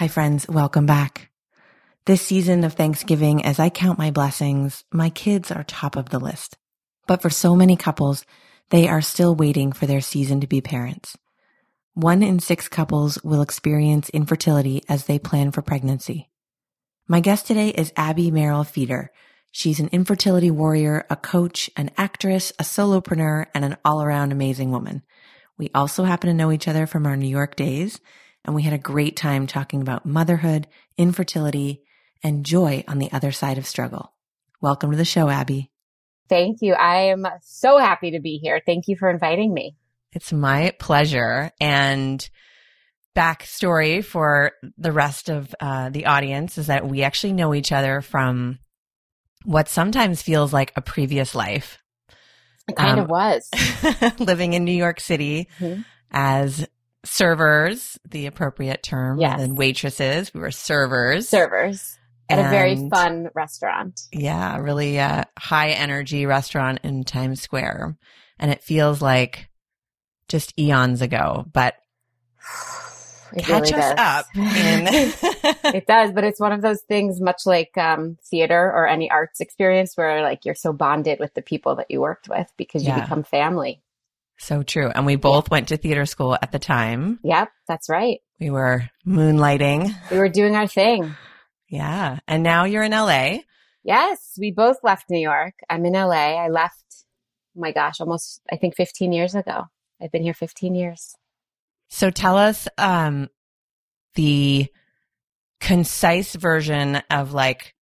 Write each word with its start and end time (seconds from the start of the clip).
Hi, 0.00 0.08
friends. 0.08 0.48
Welcome 0.48 0.86
back. 0.86 1.28
This 2.06 2.22
season 2.22 2.64
of 2.64 2.72
Thanksgiving, 2.72 3.44
as 3.44 3.58
I 3.58 3.68
count 3.68 3.98
my 3.98 4.10
blessings, 4.10 4.82
my 4.90 5.10
kids 5.10 5.50
are 5.50 5.62
top 5.62 5.94
of 5.94 6.08
the 6.08 6.18
list. 6.18 6.56
But 7.06 7.20
for 7.20 7.28
so 7.28 7.54
many 7.54 7.76
couples, 7.76 8.24
they 8.70 8.88
are 8.88 9.02
still 9.02 9.34
waiting 9.34 9.72
for 9.72 9.84
their 9.84 10.00
season 10.00 10.40
to 10.40 10.46
be 10.46 10.62
parents. 10.62 11.18
One 11.92 12.22
in 12.22 12.40
six 12.40 12.66
couples 12.66 13.22
will 13.22 13.42
experience 13.42 14.08
infertility 14.08 14.84
as 14.88 15.04
they 15.04 15.18
plan 15.18 15.50
for 15.50 15.60
pregnancy. 15.60 16.30
My 17.06 17.20
guest 17.20 17.46
today 17.46 17.68
is 17.68 17.92
Abby 17.94 18.30
Merrill 18.30 18.64
Feeder. 18.64 19.12
She's 19.50 19.80
an 19.80 19.90
infertility 19.92 20.50
warrior, 20.50 21.04
a 21.10 21.16
coach, 21.16 21.68
an 21.76 21.90
actress, 21.98 22.54
a 22.58 22.62
solopreneur, 22.62 23.48
and 23.54 23.66
an 23.66 23.76
all 23.84 24.02
around 24.02 24.32
amazing 24.32 24.70
woman. 24.70 25.02
We 25.58 25.70
also 25.74 26.04
happen 26.04 26.28
to 26.28 26.34
know 26.34 26.52
each 26.52 26.68
other 26.68 26.86
from 26.86 27.04
our 27.04 27.18
New 27.18 27.28
York 27.28 27.54
days 27.54 28.00
and 28.44 28.54
we 28.54 28.62
had 28.62 28.72
a 28.72 28.78
great 28.78 29.16
time 29.16 29.46
talking 29.46 29.82
about 29.82 30.06
motherhood, 30.06 30.66
infertility, 30.96 31.82
and 32.22 32.44
joy 32.44 32.84
on 32.88 32.98
the 32.98 33.10
other 33.12 33.32
side 33.32 33.58
of 33.58 33.66
struggle. 33.66 34.12
Welcome 34.60 34.90
to 34.90 34.96
the 34.96 35.04
show, 35.04 35.28
Abby. 35.28 35.70
Thank 36.28 36.58
you. 36.60 36.74
I 36.74 37.06
am 37.06 37.26
so 37.42 37.78
happy 37.78 38.12
to 38.12 38.20
be 38.20 38.38
here. 38.38 38.60
Thank 38.64 38.88
you 38.88 38.96
for 38.96 39.10
inviting 39.10 39.52
me. 39.52 39.76
It's 40.12 40.32
my 40.32 40.72
pleasure. 40.78 41.50
And 41.60 42.28
backstory 43.16 44.04
for 44.04 44.52
the 44.78 44.92
rest 44.92 45.28
of 45.28 45.54
uh, 45.60 45.90
the 45.90 46.06
audience 46.06 46.58
is 46.58 46.68
that 46.68 46.86
we 46.86 47.02
actually 47.02 47.32
know 47.32 47.54
each 47.54 47.72
other 47.72 48.00
from 48.00 48.58
what 49.44 49.68
sometimes 49.68 50.22
feels 50.22 50.52
like 50.52 50.72
a 50.76 50.82
previous 50.82 51.34
life. 51.34 51.78
It 52.68 52.76
kind 52.76 53.00
um, 53.00 53.04
of 53.04 53.10
was. 53.10 53.50
living 54.18 54.52
in 54.52 54.64
New 54.64 54.72
York 54.72 55.00
City 55.00 55.48
mm-hmm. 55.58 55.82
as 56.12 56.66
servers, 57.04 57.98
the 58.08 58.26
appropriate 58.26 58.82
term, 58.82 59.20
yes. 59.20 59.40
and 59.40 59.56
waitresses. 59.56 60.32
We 60.34 60.40
were 60.40 60.50
servers. 60.50 61.28
Servers. 61.28 61.96
At 62.28 62.38
and, 62.38 62.46
a 62.46 62.50
very 62.50 62.88
fun 62.88 63.28
restaurant. 63.34 64.02
Yeah, 64.12 64.58
really 64.58 65.00
uh, 65.00 65.24
high 65.36 65.70
energy 65.70 66.26
restaurant 66.26 66.80
in 66.84 67.02
Times 67.02 67.40
Square. 67.40 67.96
And 68.38 68.50
it 68.52 68.62
feels 68.62 69.02
like 69.02 69.48
just 70.28 70.56
eons 70.58 71.02
ago, 71.02 71.44
but 71.52 71.74
it 73.34 73.42
catch 73.42 73.72
really 73.72 73.82
us 73.82 73.94
does. 73.94 73.98
up. 73.98 74.26
In- 74.36 75.74
it 75.74 75.86
does, 75.86 76.12
but 76.12 76.22
it's 76.22 76.38
one 76.38 76.52
of 76.52 76.62
those 76.62 76.82
things, 76.82 77.20
much 77.20 77.42
like 77.46 77.76
um, 77.76 78.16
theater 78.24 78.62
or 78.62 78.86
any 78.86 79.10
arts 79.10 79.40
experience, 79.40 79.96
where 79.96 80.22
like 80.22 80.44
you're 80.44 80.54
so 80.54 80.72
bonded 80.72 81.18
with 81.18 81.34
the 81.34 81.42
people 81.42 81.74
that 81.76 81.90
you 81.90 82.00
worked 82.00 82.28
with 82.28 82.50
because 82.56 82.84
you 82.84 82.90
yeah. 82.90 83.00
become 83.00 83.24
family. 83.24 83.82
So 84.40 84.62
true. 84.62 84.88
And 84.88 85.04
we 85.04 85.16
both 85.16 85.48
yeah. 85.48 85.54
went 85.54 85.68
to 85.68 85.76
theater 85.76 86.06
school 86.06 86.36
at 86.40 86.50
the 86.50 86.58
time. 86.58 87.20
Yep, 87.22 87.50
that's 87.68 87.90
right. 87.90 88.20
We 88.40 88.48
were 88.48 88.88
moonlighting. 89.06 89.94
We 90.10 90.16
were 90.16 90.30
doing 90.30 90.56
our 90.56 90.66
thing. 90.66 91.14
Yeah. 91.68 92.20
And 92.26 92.42
now 92.42 92.64
you're 92.64 92.82
in 92.82 92.92
LA. 92.92 93.40
Yes, 93.84 94.36
we 94.38 94.50
both 94.50 94.78
left 94.82 95.10
New 95.10 95.20
York. 95.20 95.52
I'm 95.68 95.84
in 95.84 95.92
LA. 95.92 96.42
I 96.42 96.48
left, 96.48 96.84
oh 97.56 97.60
my 97.60 97.72
gosh, 97.72 98.00
almost, 98.00 98.40
I 98.50 98.56
think 98.56 98.76
15 98.76 99.12
years 99.12 99.34
ago. 99.34 99.64
I've 100.02 100.10
been 100.10 100.22
here 100.22 100.34
15 100.34 100.74
years. 100.74 101.14
So 101.88 102.08
tell 102.10 102.38
us 102.38 102.66
um, 102.78 103.28
the 104.14 104.68
concise 105.60 106.34
version 106.34 107.02
of 107.10 107.34
like 107.34 107.74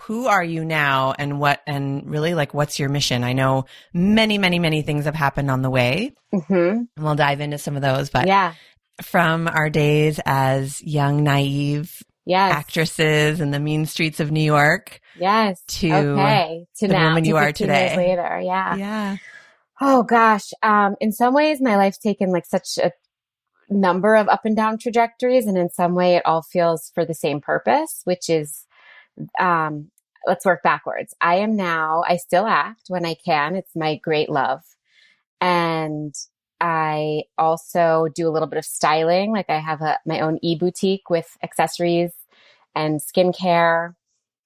who 0.00 0.26
are 0.26 0.44
you 0.44 0.64
now 0.64 1.14
and 1.18 1.40
what 1.40 1.62
and 1.66 2.08
really 2.08 2.34
like 2.34 2.54
what's 2.54 2.78
your 2.78 2.88
mission? 2.88 3.24
I 3.24 3.32
know 3.32 3.64
many 3.92 4.38
many 4.38 4.58
many 4.58 4.82
things 4.82 5.04
have 5.06 5.14
happened 5.14 5.50
on 5.50 5.62
the 5.62 5.70
way. 5.70 6.12
Mm-hmm. 6.34 6.52
and 6.54 6.88
we'll 6.98 7.14
dive 7.14 7.40
into 7.40 7.56
some 7.56 7.76
of 7.76 7.82
those 7.82 8.10
but 8.10 8.26
yeah. 8.26 8.54
from 9.00 9.48
our 9.48 9.70
days 9.70 10.20
as 10.26 10.82
young 10.82 11.22
naive 11.22 12.02
yes. 12.26 12.52
actresses 12.52 13.40
in 13.40 13.52
the 13.52 13.60
mean 13.60 13.86
streets 13.86 14.20
of 14.20 14.30
new 14.30 14.42
york 14.42 15.00
yes. 15.18 15.62
to 15.68 15.92
okay. 15.92 16.66
To 16.78 16.88
the 16.88 16.92
now, 16.92 17.08
woman 17.08 17.24
you 17.24 17.36
are 17.36 17.52
today. 17.52 17.96
later. 17.96 18.40
Yeah. 18.42 18.76
Yeah. 18.76 19.16
Oh 19.80 20.02
gosh. 20.02 20.50
Um 20.62 20.96
in 21.00 21.12
some 21.12 21.32
ways 21.32 21.60
my 21.60 21.76
life's 21.76 21.98
taken 21.98 22.30
like 22.30 22.44
such 22.44 22.76
a 22.78 22.92
number 23.70 24.14
of 24.14 24.28
up 24.28 24.44
and 24.44 24.54
down 24.54 24.78
trajectories 24.78 25.46
and 25.46 25.56
in 25.56 25.70
some 25.70 25.94
way 25.94 26.16
it 26.16 26.26
all 26.26 26.42
feels 26.42 26.90
for 26.94 27.04
the 27.04 27.14
same 27.14 27.40
purpose 27.40 28.02
which 28.04 28.28
is 28.28 28.65
um, 29.38 29.90
let's 30.26 30.44
work 30.44 30.62
backwards. 30.62 31.14
I 31.20 31.36
am 31.36 31.56
now, 31.56 32.02
I 32.06 32.16
still 32.16 32.46
act 32.46 32.84
when 32.88 33.06
I 33.06 33.14
can. 33.14 33.56
It's 33.56 33.74
my 33.76 33.96
great 33.96 34.28
love. 34.28 34.62
And 35.40 36.14
I 36.60 37.24
also 37.38 38.08
do 38.14 38.28
a 38.28 38.30
little 38.30 38.48
bit 38.48 38.58
of 38.58 38.64
styling. 38.64 39.32
Like 39.32 39.50
I 39.50 39.58
have 39.58 39.82
a, 39.82 39.98
my 40.06 40.20
own 40.20 40.38
e 40.42 40.56
boutique 40.56 41.10
with 41.10 41.36
accessories 41.42 42.12
and 42.74 43.00
skincare. 43.00 43.94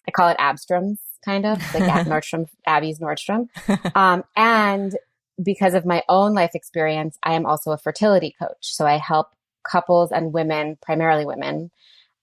I 0.06 0.10
call 0.10 0.28
it 0.28 0.38
Abstrom's 0.38 1.00
kind 1.25 1.47
of 1.47 1.59
like 1.75 1.84
at 1.84 2.06
Nordstrom, 2.09 2.48
Abby's 2.66 2.98
Nordstrom. 2.98 3.48
Um, 3.94 4.25
and 4.36 4.97
because 5.42 5.75
of 5.75 5.86
my 5.86 6.03
own 6.09 6.34
life 6.34 6.54
experience, 6.54 7.16
I 7.22 7.34
am 7.34 7.47
also 7.47 7.70
a 7.70 7.78
fertility 7.78 8.34
coach. 8.38 8.75
So 8.75 8.86
I 8.86 8.98
help 8.98 9.28
couples 9.64 10.12
and 10.12 10.32
women, 10.32 10.78
primarily 10.82 11.25
women, 11.25 11.70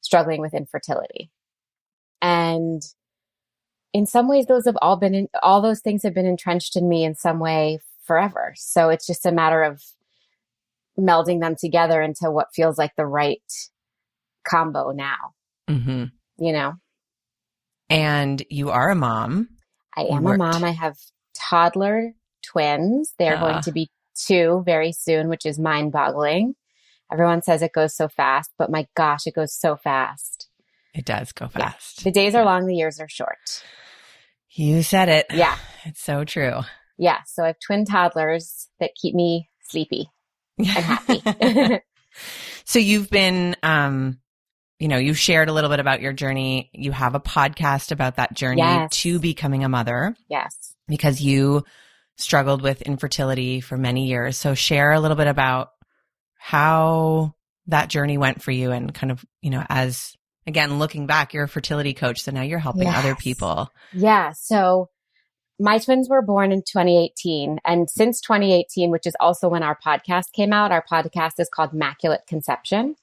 struggling 0.02 0.42
with 0.42 0.54
infertility. 0.54 1.32
And 2.22 2.82
in 3.94 4.06
some 4.06 4.28
ways, 4.28 4.46
those 4.46 4.66
have 4.66 4.78
all 4.82 4.98
been, 4.98 5.16
in, 5.16 5.28
all 5.42 5.62
those 5.62 5.82
things 5.82 6.04
have 6.04 6.14
been 6.14 6.26
entrenched 6.26 6.76
in 6.76 6.88
me 6.90 7.04
in 7.04 7.16
some 7.16 7.40
way 7.40 7.80
forever. 8.04 8.54
So 8.56 8.90
it's 8.90 9.06
just 9.06 9.26
a 9.26 9.32
matter 9.32 9.64
of 9.64 9.82
melding 11.00 11.42
them 11.42 11.56
together 11.60 12.02
into 12.02 12.32
what 12.32 12.54
feels 12.54 12.78
like 12.78 12.92
the 12.96 13.06
right 13.06 13.42
combo 14.48 14.92
now. 14.92 15.34
Mm-hmm. 15.70 16.06
You 16.40 16.54
know? 16.54 16.74
And 17.90 18.44
you 18.50 18.70
are 18.70 18.90
a 18.90 18.96
mom. 18.96 19.50
I 19.96 20.04
am 20.04 20.26
a 20.26 20.38
mom. 20.38 20.64
I 20.64 20.72
have 20.72 20.98
toddler 21.34 22.14
twins. 22.44 23.14
They're 23.18 23.38
uh. 23.38 23.40
going 23.40 23.62
to 23.64 23.72
be 23.72 23.90
two 24.16 24.64
very 24.66 24.92
soon, 24.92 25.30
which 25.30 25.46
is 25.46 25.60
mind 25.60 25.92
boggling. 25.92 26.56
Everyone 27.12 27.42
says 27.42 27.62
it 27.62 27.72
goes 27.72 27.96
so 27.96 28.10
fast, 28.10 28.52
but 28.58 28.70
my 28.70 28.86
gosh, 28.96 29.28
it 29.28 29.34
goes 29.34 29.54
so 29.54 29.78
fast. 29.78 30.37
It 30.94 31.06
does 31.06 31.32
go 31.32 31.48
fast. 31.48 32.00
Yeah. 32.00 32.04
The 32.06 32.12
days 32.12 32.36
are 32.36 32.44
long, 32.44 32.66
the 32.66 32.76
years 32.76 33.00
are 33.00 33.10
short. 33.10 33.64
You 34.52 34.84
said 34.84 35.10
it. 35.10 35.28
Yeah. 35.32 35.58
It's 35.86 36.04
so 36.04 36.26
true. 36.26 36.60
Yeah. 36.98 37.20
So 37.26 37.44
I 37.44 37.48
have 37.48 37.60
twin 37.66 37.86
toddlers 37.86 38.68
that 38.82 38.92
keep 39.02 39.16
me 39.16 39.50
sleepy 39.62 40.10
and 40.58 40.68
happy. 40.68 41.82
so 42.66 42.78
you've 42.78 43.10
been, 43.10 43.56
um, 43.64 44.20
you 44.80 44.90
know, 44.90 44.98
you 44.98 45.14
shared 45.14 45.48
a 45.48 45.54
little 45.54 45.70
bit 45.70 45.80
about 45.80 46.02
your 46.02 46.12
journey. 46.12 46.70
You 46.74 46.92
have 46.92 47.16
a 47.16 47.22
podcast 47.22 47.94
about 47.94 48.18
that 48.18 48.34
journey 48.34 48.62
yes. 48.62 48.90
to 48.98 49.18
becoming 49.20 49.64
a 49.64 49.70
mother. 49.70 50.14
Yes. 50.30 50.76
Because 50.90 51.22
you 51.22 51.64
struggled 52.18 52.62
with 52.62 52.82
infertility 52.82 53.62
for 53.62 53.78
many 53.78 54.08
years. 54.08 54.38
So 54.38 54.54
share 54.54 54.92
a 54.92 55.00
little 55.00 55.18
bit 55.18 55.28
about 55.28 55.70
how 56.38 57.34
that 57.68 57.90
journey 57.90 58.18
went 58.18 58.42
for 58.42 58.52
you 58.52 58.72
and 58.72 58.94
kind 58.94 59.12
of, 59.12 59.24
you 59.42 59.52
know, 59.52 59.64
as 59.70 60.18
again, 60.48 60.80
looking 60.80 61.06
back, 61.06 61.34
you're 61.34 61.44
a 61.44 61.50
fertility 61.50 61.94
coach. 61.94 62.22
So 62.22 62.32
now 62.32 62.42
you're 62.42 62.58
helping 62.58 62.84
yes. 62.84 62.98
other 62.98 63.16
people. 63.16 63.70
Yeah. 63.94 64.32
So 64.32 64.90
my 65.60 65.78
twins 65.78 66.08
were 66.10 66.22
born 66.22 66.52
in 66.52 66.60
2018. 66.62 67.60
And 67.66 67.90
since 67.90 68.22
2018, 68.22 68.90
which 68.90 69.06
is 69.06 69.16
also 69.20 69.50
when 69.50 69.64
our 69.64 69.78
podcast 69.86 70.32
came 70.34 70.54
out, 70.54 70.72
our 70.72 70.84
podcast 70.90 71.34
is 71.40 71.50
called 71.50 71.72
Maculate 71.72 72.26
Conception. 72.28 72.96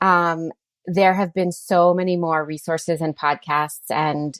Um, 0.00 0.52
there 0.86 1.14
have 1.14 1.32
been 1.32 1.50
so 1.50 1.94
many 1.94 2.16
more 2.16 2.44
resources 2.44 3.00
and 3.00 3.16
podcasts 3.16 3.90
and 3.90 4.38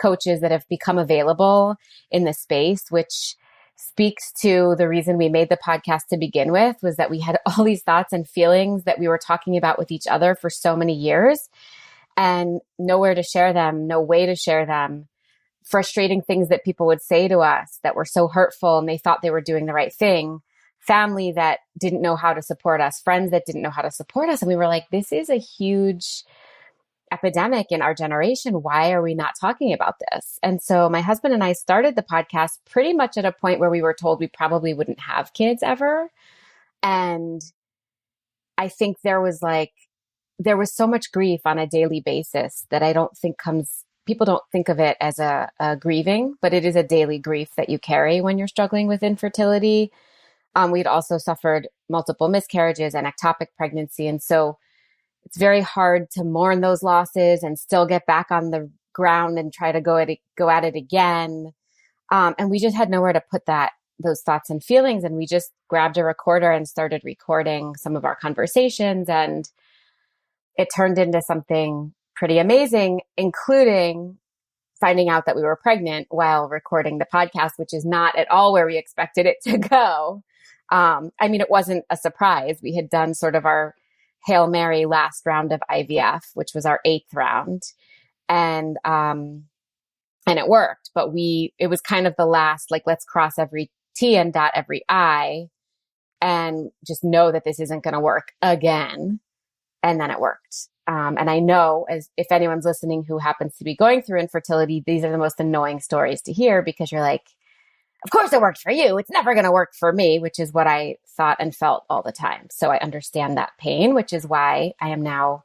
coaches 0.00 0.40
that 0.40 0.50
have 0.50 0.66
become 0.68 0.98
available 0.98 1.76
in 2.10 2.24
the 2.24 2.32
space, 2.32 2.90
which 2.90 3.36
speaks 3.76 4.32
to 4.32 4.74
the 4.78 4.88
reason 4.88 5.16
we 5.16 5.28
made 5.28 5.48
the 5.48 5.58
podcast 5.64 6.06
to 6.08 6.16
begin 6.16 6.50
with 6.50 6.76
was 6.82 6.96
that 6.96 7.10
we 7.10 7.20
had 7.20 7.38
all 7.46 7.64
these 7.64 7.82
thoughts 7.82 8.12
and 8.12 8.28
feelings 8.28 8.84
that 8.84 8.98
we 8.98 9.06
were 9.06 9.18
talking 9.18 9.56
about 9.56 9.78
with 9.78 9.92
each 9.92 10.06
other 10.08 10.34
for 10.34 10.50
so 10.50 10.74
many 10.74 10.94
years 10.94 11.48
and 12.16 12.60
nowhere 12.78 13.14
to 13.14 13.22
share 13.22 13.52
them, 13.52 13.86
no 13.86 14.00
way 14.00 14.26
to 14.26 14.36
share 14.36 14.66
them. 14.66 15.08
Frustrating 15.64 16.20
things 16.20 16.48
that 16.50 16.64
people 16.64 16.86
would 16.86 17.00
say 17.00 17.26
to 17.28 17.38
us 17.38 17.78
that 17.82 17.96
were 17.96 18.04
so 18.04 18.28
hurtful 18.28 18.78
and 18.78 18.88
they 18.88 18.98
thought 18.98 19.22
they 19.22 19.30
were 19.30 19.40
doing 19.40 19.66
the 19.66 19.72
right 19.72 19.92
thing 19.92 20.42
family 20.84 21.32
that 21.32 21.60
didn't 21.78 22.02
know 22.02 22.16
how 22.16 22.34
to 22.34 22.42
support 22.42 22.80
us, 22.80 23.00
friends 23.00 23.30
that 23.30 23.46
didn't 23.46 23.62
know 23.62 23.70
how 23.70 23.82
to 23.82 23.90
support 23.90 24.28
us. 24.28 24.42
And 24.42 24.48
we 24.48 24.56
were 24.56 24.66
like, 24.66 24.84
this 24.90 25.12
is 25.12 25.30
a 25.30 25.38
huge 25.38 26.24
epidemic 27.10 27.68
in 27.70 27.80
our 27.80 27.94
generation. 27.94 28.62
Why 28.62 28.92
are 28.92 29.02
we 29.02 29.14
not 29.14 29.34
talking 29.40 29.72
about 29.72 29.94
this? 29.98 30.38
And 30.42 30.60
so 30.60 30.88
my 30.88 31.00
husband 31.00 31.32
and 31.32 31.42
I 31.42 31.52
started 31.52 31.96
the 31.96 32.02
podcast 32.02 32.58
pretty 32.68 32.92
much 32.92 33.16
at 33.16 33.24
a 33.24 33.32
point 33.32 33.60
where 33.60 33.70
we 33.70 33.82
were 33.82 33.96
told 33.98 34.20
we 34.20 34.26
probably 34.26 34.74
wouldn't 34.74 35.00
have 35.00 35.32
kids 35.32 35.62
ever. 35.62 36.10
And 36.82 37.40
I 38.58 38.68
think 38.68 38.98
there 39.02 39.20
was 39.20 39.42
like, 39.42 39.72
there 40.44 40.56
was 40.56 40.72
so 40.72 40.86
much 40.86 41.10
grief 41.10 41.40
on 41.44 41.58
a 41.58 41.66
daily 41.66 42.00
basis 42.00 42.66
that 42.70 42.82
I 42.82 42.92
don't 42.92 43.16
think 43.16 43.38
comes, 43.38 43.84
people 44.06 44.26
don't 44.26 44.42
think 44.52 44.68
of 44.68 44.78
it 44.78 44.96
as 45.00 45.18
a, 45.18 45.50
a 45.58 45.76
grieving, 45.76 46.34
but 46.42 46.52
it 46.52 46.64
is 46.64 46.76
a 46.76 46.82
daily 46.82 47.18
grief 47.18 47.48
that 47.56 47.70
you 47.70 47.78
carry 47.78 48.20
when 48.20 48.36
you're 48.36 48.46
struggling 48.46 48.86
with 48.86 49.02
infertility. 49.02 49.90
Um, 50.54 50.70
we'd 50.70 50.86
also 50.86 51.16
suffered 51.18 51.68
multiple 51.88 52.28
miscarriages 52.28 52.94
and 52.94 53.06
ectopic 53.06 53.48
pregnancy. 53.56 54.06
And 54.06 54.22
so 54.22 54.58
it's 55.24 55.38
very 55.38 55.62
hard 55.62 56.10
to 56.12 56.24
mourn 56.24 56.60
those 56.60 56.82
losses 56.82 57.42
and 57.42 57.58
still 57.58 57.86
get 57.86 58.06
back 58.06 58.30
on 58.30 58.50
the 58.50 58.70
ground 58.92 59.38
and 59.38 59.52
try 59.52 59.72
to 59.72 59.80
go 59.80 59.96
at 59.96 60.10
it, 60.10 60.18
go 60.36 60.50
at 60.50 60.64
it 60.64 60.76
again. 60.76 61.52
Um, 62.12 62.34
and 62.38 62.50
we 62.50 62.60
just 62.60 62.76
had 62.76 62.90
nowhere 62.90 63.14
to 63.14 63.22
put 63.30 63.46
that 63.46 63.72
those 64.00 64.22
thoughts 64.22 64.50
and 64.50 64.62
feelings 64.62 65.04
and 65.04 65.14
we 65.14 65.24
just 65.24 65.52
grabbed 65.68 65.96
a 65.96 66.02
recorder 66.02 66.50
and 66.50 66.66
started 66.66 67.00
recording 67.04 67.76
some 67.76 67.94
of 67.94 68.04
our 68.04 68.16
conversations 68.16 69.08
and 69.08 69.48
it 70.56 70.68
turned 70.74 70.98
into 70.98 71.20
something 71.22 71.92
pretty 72.16 72.38
amazing 72.38 73.00
including 73.16 74.16
finding 74.80 75.08
out 75.08 75.26
that 75.26 75.36
we 75.36 75.42
were 75.42 75.56
pregnant 75.56 76.06
while 76.10 76.48
recording 76.48 76.98
the 76.98 77.06
podcast 77.12 77.52
which 77.56 77.72
is 77.72 77.84
not 77.84 78.16
at 78.16 78.30
all 78.30 78.52
where 78.52 78.66
we 78.66 78.76
expected 78.76 79.26
it 79.26 79.36
to 79.42 79.58
go 79.70 80.22
um, 80.72 81.10
i 81.20 81.28
mean 81.28 81.40
it 81.40 81.50
wasn't 81.50 81.84
a 81.90 81.96
surprise 81.96 82.60
we 82.62 82.74
had 82.74 82.88
done 82.88 83.14
sort 83.14 83.34
of 83.34 83.44
our 83.44 83.74
Hail 84.24 84.46
Mary 84.46 84.86
last 84.86 85.26
round 85.26 85.52
of 85.52 85.60
IVF, 85.70 86.22
which 86.34 86.52
was 86.54 86.64
our 86.64 86.80
eighth 86.84 87.12
round. 87.12 87.62
And, 88.28 88.78
um, 88.84 89.44
and 90.26 90.38
it 90.38 90.48
worked, 90.48 90.90
but 90.94 91.12
we, 91.12 91.52
it 91.58 91.66
was 91.66 91.82
kind 91.82 92.06
of 92.06 92.14
the 92.16 92.24
last, 92.24 92.70
like, 92.70 92.84
let's 92.86 93.04
cross 93.04 93.38
every 93.38 93.70
T 93.94 94.16
and 94.16 94.32
dot 94.32 94.52
every 94.54 94.82
I 94.88 95.48
and 96.22 96.70
just 96.86 97.04
know 97.04 97.30
that 97.30 97.44
this 97.44 97.60
isn't 97.60 97.84
going 97.84 97.92
to 97.92 98.00
work 98.00 98.32
again. 98.40 99.20
And 99.84 100.00
then 100.00 100.10
it 100.10 100.18
worked. 100.18 100.68
Um, 100.86 101.16
and 101.18 101.30
I 101.30 101.38
know 101.38 101.86
as 101.88 102.10
if 102.16 102.32
anyone's 102.32 102.64
listening 102.64 103.04
who 103.04 103.18
happens 103.18 103.56
to 103.58 103.64
be 103.64 103.76
going 103.76 104.02
through 104.02 104.20
infertility, 104.20 104.82
these 104.84 105.04
are 105.04 105.12
the 105.12 105.18
most 105.18 105.38
annoying 105.38 105.80
stories 105.80 106.22
to 106.22 106.32
hear 106.32 106.62
because 106.62 106.90
you're 106.90 107.00
like, 107.00 107.26
of 108.02 108.10
course 108.10 108.32
it 108.32 108.40
worked 108.40 108.60
for 108.60 108.72
you. 108.72 108.98
It's 108.98 109.10
never 109.10 109.34
going 109.34 109.44
to 109.44 109.52
work 109.52 109.74
for 109.74 109.92
me, 109.92 110.18
which 110.18 110.38
is 110.38 110.52
what 110.52 110.66
I 110.66 110.96
thought 111.06 111.36
and 111.38 111.54
felt 111.54 111.84
all 111.88 112.02
the 112.02 112.12
time. 112.12 112.48
So 112.50 112.70
I 112.70 112.78
understand 112.78 113.36
that 113.36 113.52
pain, 113.58 113.94
which 113.94 114.12
is 114.12 114.26
why 114.26 114.72
I 114.80 114.88
am 114.88 115.02
now 115.02 115.44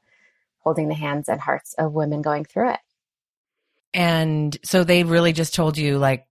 holding 0.59 0.87
the 0.87 0.95
hands 0.95 1.29
and 1.29 1.39
hearts 1.39 1.73
of 1.77 1.93
women 1.93 2.21
going 2.21 2.45
through 2.45 2.71
it. 2.71 2.79
And 3.93 4.57
so 4.63 4.83
they 4.83 5.03
really 5.03 5.33
just 5.33 5.53
told 5.53 5.77
you 5.77 5.97
like 5.97 6.27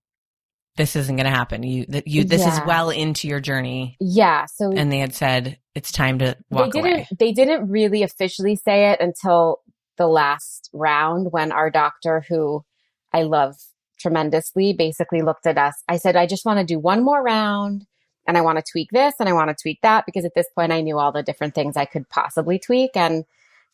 this 0.79 0.95
isn't 0.95 1.17
going 1.17 1.25
to 1.25 1.29
happen. 1.29 1.61
You 1.61 1.85
that 1.89 2.07
you 2.07 2.23
this 2.23 2.41
yeah. 2.41 2.53
is 2.53 2.61
well 2.65 2.89
into 2.89 3.27
your 3.27 3.41
journey. 3.41 3.97
Yeah. 3.99 4.45
So 4.45 4.71
and 4.71 4.89
they 4.89 4.99
had 4.99 5.13
said 5.13 5.59
it's 5.75 5.91
time 5.91 6.19
to 6.19 6.37
walk 6.49 6.71
they 6.71 6.81
didn't, 6.81 6.93
away. 6.93 7.07
They 7.19 7.31
didn't 7.33 7.69
really 7.69 8.01
officially 8.01 8.55
say 8.55 8.91
it 8.91 9.01
until 9.01 9.59
the 9.97 10.07
last 10.07 10.69
round 10.71 11.33
when 11.33 11.51
our 11.51 11.69
doctor, 11.69 12.23
who 12.29 12.63
I 13.11 13.23
love 13.23 13.57
tremendously 13.99 14.71
basically 14.71 15.21
looked 15.21 15.45
at 15.45 15.57
us. 15.57 15.75
I 15.89 15.97
said, 15.97 16.15
I 16.15 16.25
just 16.25 16.45
want 16.45 16.59
to 16.59 16.65
do 16.65 16.79
one 16.79 17.03
more 17.03 17.21
round 17.21 17.85
and 18.25 18.37
I 18.37 18.41
want 18.41 18.57
to 18.57 18.63
tweak 18.71 18.89
this 18.91 19.15
and 19.19 19.27
I 19.27 19.33
want 19.33 19.49
to 19.49 19.61
tweak 19.61 19.79
that 19.81 20.05
because 20.05 20.23
at 20.23 20.33
this 20.33 20.47
point 20.55 20.71
I 20.71 20.79
knew 20.79 20.97
all 20.97 21.11
the 21.11 21.23
different 21.23 21.55
things 21.55 21.75
I 21.75 21.83
could 21.83 22.07
possibly 22.07 22.57
tweak. 22.57 22.91
And 22.95 23.25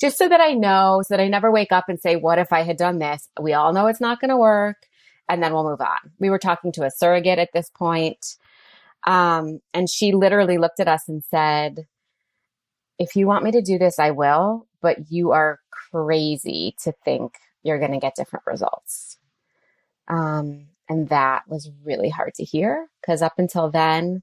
just 0.02 0.18
so 0.18 0.28
that 0.28 0.42
I 0.42 0.54
know, 0.54 1.04
so 1.06 1.16
that 1.16 1.22
I 1.22 1.28
never 1.28 1.52
wake 1.52 1.72
up 1.72 1.86
and 1.88 2.00
say, 2.00 2.16
what 2.16 2.40
if 2.40 2.52
I 2.52 2.63
had 2.63 2.78
done 2.78 2.98
this? 2.98 3.30
We 3.40 3.54
all 3.54 3.74
know 3.74 3.86
it's 3.86 4.02
not 4.02 4.19
going 4.19 4.30
to 4.30 4.38
work. 4.38 4.78
And 5.27 5.42
then 5.42 5.54
we'll 5.54 5.69
move 5.69 5.81
on. 5.81 6.12
We 6.19 6.30
were 6.30 6.39
talking 6.39 6.72
to 6.74 6.86
a 6.86 6.92
surrogate 6.92 7.39
at 7.39 7.50
this 7.54 7.69
point, 7.69 8.36
um, 9.07 9.60
and 9.74 9.89
she 9.89 10.13
literally 10.13 10.57
looked 10.57 10.80
at 10.80 10.88
us 10.88 11.07
and 11.07 11.24
said, 11.24 11.88
if 12.98 13.16
you 13.16 13.27
want 13.27 13.44
me 13.44 13.51
to 13.51 13.62
do 13.62 13.77
this, 13.77 14.00
I 14.00 14.12
will, 14.12 14.68
but 14.81 15.12
you 15.12 15.31
are 15.31 15.60
crazy 15.72 16.75
to 16.83 16.94
think 17.04 17.33
you're 17.63 17.80
going 17.80 17.92
to 17.92 18.00
get 18.00 18.16
different 18.16 18.45
results. 18.45 19.18
Um, 20.07 20.68
and 20.88 21.10
that 21.10 21.44
was 21.48 21.71
really 21.83 22.10
hard 22.10 22.36
to 22.36 22.44
hear 22.44 22.88
because 23.01 23.21
up 23.21 23.33
until 23.38 23.69
then, 23.71 24.21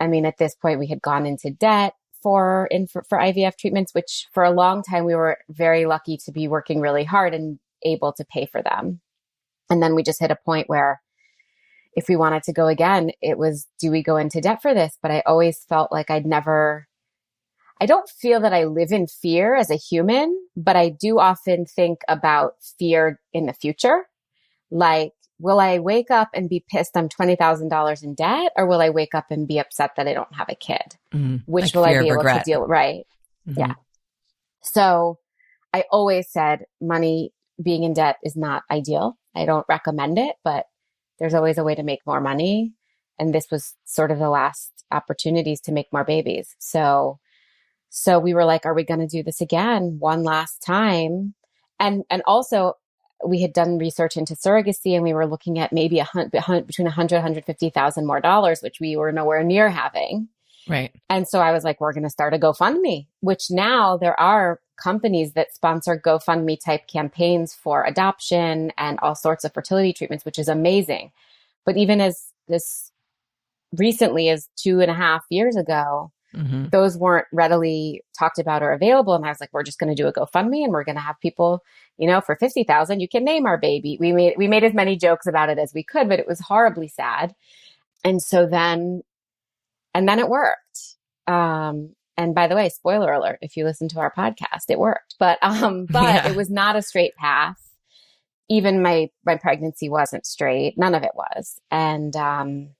I 0.00 0.06
mean, 0.06 0.24
at 0.24 0.38
this 0.38 0.54
point, 0.54 0.78
we 0.78 0.86
had 0.86 1.02
gone 1.02 1.26
into 1.26 1.50
debt 1.50 1.94
for, 2.22 2.68
in, 2.70 2.86
for, 2.86 3.04
for 3.08 3.18
IVF 3.18 3.56
treatments, 3.58 3.94
which 3.94 4.26
for 4.32 4.44
a 4.44 4.50
long 4.50 4.82
time 4.82 5.04
we 5.04 5.14
were 5.14 5.38
very 5.50 5.84
lucky 5.84 6.16
to 6.24 6.32
be 6.32 6.48
working 6.48 6.80
really 6.80 7.04
hard 7.04 7.34
and 7.34 7.58
able 7.84 8.12
to 8.14 8.24
pay 8.24 8.46
for 8.46 8.62
them. 8.62 9.00
And 9.70 9.82
then 9.82 9.94
we 9.94 10.02
just 10.02 10.20
hit 10.20 10.30
a 10.30 10.38
point 10.44 10.68
where 10.68 11.00
if 11.94 12.08
we 12.08 12.16
wanted 12.16 12.42
to 12.44 12.52
go 12.52 12.66
again, 12.66 13.10
it 13.22 13.38
was, 13.38 13.66
do 13.80 13.90
we 13.90 14.02
go 14.02 14.16
into 14.16 14.40
debt 14.40 14.62
for 14.62 14.74
this? 14.74 14.98
But 15.02 15.10
I 15.10 15.22
always 15.26 15.64
felt 15.68 15.90
like 15.90 16.10
I'd 16.10 16.26
never, 16.26 16.86
I 17.80 17.86
don't 17.86 18.08
feel 18.08 18.40
that 18.40 18.52
I 18.52 18.64
live 18.64 18.92
in 18.92 19.06
fear 19.06 19.54
as 19.54 19.70
a 19.70 19.76
human, 19.76 20.36
but 20.56 20.76
I 20.76 20.90
do 20.90 21.18
often 21.18 21.64
think 21.64 22.00
about 22.08 22.54
fear 22.78 23.20
in 23.32 23.46
the 23.46 23.52
future 23.52 24.06
like, 24.70 25.12
will 25.38 25.58
I 25.58 25.78
wake 25.78 26.10
up 26.10 26.28
and 26.34 26.48
be 26.48 26.64
pissed 26.68 26.96
I'm 26.96 27.08
$20,000 27.08 28.02
in 28.02 28.14
debt 28.14 28.52
or 28.56 28.66
will 28.66 28.80
I 28.80 28.90
wake 28.90 29.14
up 29.14 29.26
and 29.30 29.48
be 29.48 29.58
upset 29.58 29.92
that 29.96 30.06
I 30.06 30.14
don't 30.14 30.34
have 30.34 30.48
a 30.48 30.54
kid? 30.54 30.96
Mm-hmm. 31.14 31.36
Which 31.46 31.74
like 31.74 31.74
will 31.74 31.84
I 31.84 31.98
be 32.00 32.08
able 32.08 32.16
regret. 32.16 32.44
to 32.44 32.50
deal 32.50 32.60
with? 32.62 32.70
Right. 32.70 33.06
Mm-hmm. 33.48 33.60
Yeah. 33.60 33.74
So 34.62 35.18
I 35.72 35.84
always 35.90 36.30
said 36.30 36.64
money 36.80 37.32
being 37.62 37.84
in 37.84 37.94
debt 37.94 38.16
is 38.22 38.36
not 38.36 38.62
ideal. 38.70 39.18
I 39.34 39.44
don't 39.44 39.66
recommend 39.68 40.18
it, 40.18 40.36
but 40.44 40.66
there's 41.18 41.34
always 41.34 41.58
a 41.58 41.64
way 41.64 41.74
to 41.74 41.82
make 41.82 42.00
more 42.06 42.20
money. 42.20 42.72
And 43.18 43.34
this 43.34 43.50
was 43.50 43.74
sort 43.84 44.10
of 44.10 44.18
the 44.18 44.30
last 44.30 44.84
opportunities 44.90 45.60
to 45.62 45.72
make 45.72 45.92
more 45.92 46.04
babies. 46.04 46.56
So, 46.58 47.18
so 47.90 48.18
we 48.18 48.34
were 48.34 48.44
like, 48.44 48.64
are 48.64 48.74
we 48.74 48.84
going 48.84 49.00
to 49.00 49.06
do 49.06 49.22
this 49.22 49.40
again 49.40 49.96
one 49.98 50.22
last 50.22 50.62
time? 50.62 51.34
And, 51.78 52.04
and 52.10 52.22
also 52.26 52.74
we 53.24 53.42
had 53.42 53.52
done 53.52 53.78
research 53.78 54.16
into 54.16 54.34
surrogacy 54.34 54.94
and 54.94 55.02
we 55.02 55.12
were 55.12 55.26
looking 55.26 55.58
at 55.58 55.72
maybe 55.72 55.98
a 55.98 56.04
hundred, 56.04 56.66
between 56.66 56.86
100 56.86 57.16
150,000 57.16 58.06
more 58.06 58.20
dollars 58.20 58.60
which 58.62 58.80
we 58.80 58.96
were 58.96 59.12
nowhere 59.12 59.44
near 59.44 59.68
having 59.68 60.28
right 60.68 60.94
and 61.08 61.26
so 61.26 61.40
i 61.40 61.52
was 61.52 61.64
like 61.64 61.80
we're 61.80 61.92
going 61.92 62.04
to 62.04 62.10
start 62.10 62.34
a 62.34 62.38
gofundme 62.38 63.06
which 63.20 63.50
now 63.50 63.96
there 63.96 64.18
are 64.18 64.60
companies 64.76 65.32
that 65.32 65.52
sponsor 65.54 66.00
gofundme 66.04 66.58
type 66.62 66.86
campaigns 66.86 67.54
for 67.54 67.84
adoption 67.84 68.72
and 68.78 68.98
all 69.00 69.14
sorts 69.14 69.44
of 69.44 69.52
fertility 69.52 69.92
treatments 69.92 70.24
which 70.24 70.38
is 70.38 70.48
amazing 70.48 71.10
but 71.64 71.76
even 71.76 72.00
as 72.00 72.32
this 72.48 72.92
recently 73.76 74.28
as 74.28 74.48
two 74.56 74.80
and 74.80 74.90
a 74.90 74.94
half 74.94 75.24
years 75.30 75.56
ago 75.56 76.10
Mm-hmm. 76.34 76.68
Those 76.68 76.96
weren't 76.96 77.26
readily 77.32 78.02
talked 78.18 78.38
about 78.38 78.62
or 78.62 78.72
available. 78.72 79.14
And 79.14 79.24
I 79.24 79.28
was 79.28 79.40
like, 79.40 79.50
we're 79.52 79.62
just 79.62 79.78
going 79.78 79.94
to 79.94 80.00
do 80.00 80.06
a 80.06 80.12
GoFundMe 80.12 80.62
and 80.62 80.72
we're 80.72 80.84
going 80.84 80.96
to 80.96 81.02
have 81.02 81.20
people, 81.20 81.62
you 81.98 82.06
know, 82.06 82.20
for 82.20 82.36
50,000, 82.36 83.00
you 83.00 83.08
can 83.08 83.24
name 83.24 83.46
our 83.46 83.58
baby. 83.58 83.96
We 84.00 84.12
made, 84.12 84.34
we 84.36 84.46
made 84.46 84.64
as 84.64 84.74
many 84.74 84.96
jokes 84.96 85.26
about 85.26 85.48
it 85.48 85.58
as 85.58 85.74
we 85.74 85.82
could, 85.82 86.08
but 86.08 86.20
it 86.20 86.28
was 86.28 86.40
horribly 86.40 86.88
sad. 86.88 87.34
And 88.04 88.22
so 88.22 88.46
then, 88.46 89.02
and 89.94 90.08
then 90.08 90.18
it 90.18 90.28
worked. 90.28 90.96
Um, 91.26 91.94
and 92.16 92.34
by 92.34 92.48
the 92.48 92.54
way, 92.54 92.68
spoiler 92.68 93.12
alert, 93.12 93.38
if 93.40 93.56
you 93.56 93.64
listen 93.64 93.88
to 93.90 94.00
our 94.00 94.12
podcast, 94.12 94.64
it 94.68 94.78
worked, 94.78 95.16
but, 95.18 95.38
um, 95.42 95.86
but 95.90 96.02
yeah. 96.02 96.28
it 96.28 96.36
was 96.36 96.50
not 96.50 96.76
a 96.76 96.82
straight 96.82 97.16
path. 97.16 97.56
Even 98.48 98.82
my, 98.82 99.10
my 99.24 99.36
pregnancy 99.36 99.88
wasn't 99.88 100.26
straight. 100.26 100.76
None 100.76 100.94
of 100.94 101.02
it 101.02 101.12
was. 101.14 101.60
And, 101.70 102.14
um, 102.16 102.70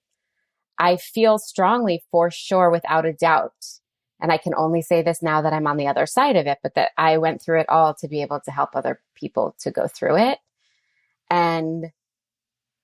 I 0.81 0.97
feel 0.97 1.39
strongly 1.39 2.03
for 2.11 2.31
sure 2.31 2.71
without 2.71 3.05
a 3.05 3.13
doubt. 3.13 3.53
And 4.19 4.33
I 4.33 4.39
can 4.39 4.55
only 4.55 4.81
say 4.81 5.03
this 5.03 5.23
now 5.23 5.43
that 5.43 5.53
I'm 5.53 5.67
on 5.67 5.77
the 5.77 5.87
other 5.87 6.07
side 6.07 6.37
of 6.37 6.47
it, 6.47 6.59
but 6.63 6.75
that 6.75 6.93
I 6.97 7.19
went 7.19 7.43
through 7.43 7.61
it 7.61 7.69
all 7.69 7.95
to 7.95 8.09
be 8.09 8.23
able 8.23 8.41
to 8.41 8.51
help 8.51 8.75
other 8.75 9.01
people 9.15 9.55
to 9.61 9.71
go 9.71 9.87
through 9.87 10.17
it. 10.17 10.39
And 11.29 11.87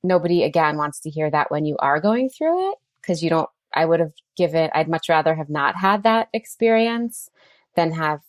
nobody 0.03 0.45
again 0.45 0.77
wants 0.77 1.01
to 1.01 1.11
hear 1.11 1.31
that 1.31 1.51
when 1.51 1.65
you 1.65 1.77
are 1.79 2.01
going 2.01 2.29
through 2.29 2.71
it 2.71 2.79
because 3.01 3.23
you 3.23 3.31
don't, 3.31 3.49
I 3.77 3.85
would 3.85 4.01
have 4.01 4.15
given, 4.37 4.71
I'd 4.75 4.89
much 4.89 5.09
rather 5.09 5.35
have 5.35 5.51
not 5.51 5.77
had 5.77 6.03
that 6.05 6.29
experience 6.33 7.31
than 7.77 7.93
have 7.93 8.21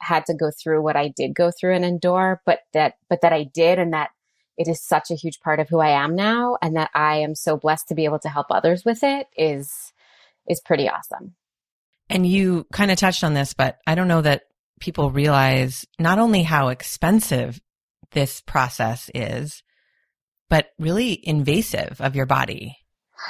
had 0.00 0.26
to 0.26 0.34
go 0.34 0.50
through 0.50 0.82
what 0.82 0.96
I 0.96 1.08
did 1.08 1.34
go 1.34 1.50
through 1.50 1.74
and 1.76 1.84
endure, 1.84 2.42
but 2.44 2.60
that, 2.72 2.94
but 3.08 3.20
that 3.22 3.32
I 3.32 3.44
did 3.44 3.78
and 3.78 3.92
that 3.94 4.10
it 4.58 4.68
is 4.68 4.82
such 4.82 5.10
a 5.10 5.14
huge 5.14 5.40
part 5.40 5.60
of 5.60 5.68
who 5.68 5.78
I 5.78 5.90
am 5.90 6.14
now 6.14 6.58
and 6.60 6.76
that 6.76 6.90
I 6.94 7.18
am 7.18 7.34
so 7.34 7.56
blessed 7.56 7.88
to 7.88 7.94
be 7.94 8.04
able 8.04 8.18
to 8.20 8.28
help 8.28 8.48
others 8.50 8.84
with 8.84 9.02
it 9.02 9.28
is 9.36 9.92
is 10.48 10.60
pretty 10.60 10.88
awesome. 10.88 11.34
And 12.10 12.26
you 12.26 12.66
kind 12.72 12.90
of 12.90 12.98
touched 12.98 13.24
on 13.24 13.32
this, 13.32 13.54
but 13.54 13.78
I 13.86 13.94
don't 13.94 14.08
know 14.08 14.20
that 14.20 14.42
people 14.78 15.10
realize 15.10 15.86
not 15.98 16.18
only 16.18 16.42
how 16.42 16.68
expensive 16.68 17.60
this 18.10 18.42
process 18.42 19.10
is, 19.14 19.62
but 20.50 20.66
really 20.78 21.18
invasive 21.26 22.00
of 22.00 22.14
your 22.14 22.26
body. 22.26 22.76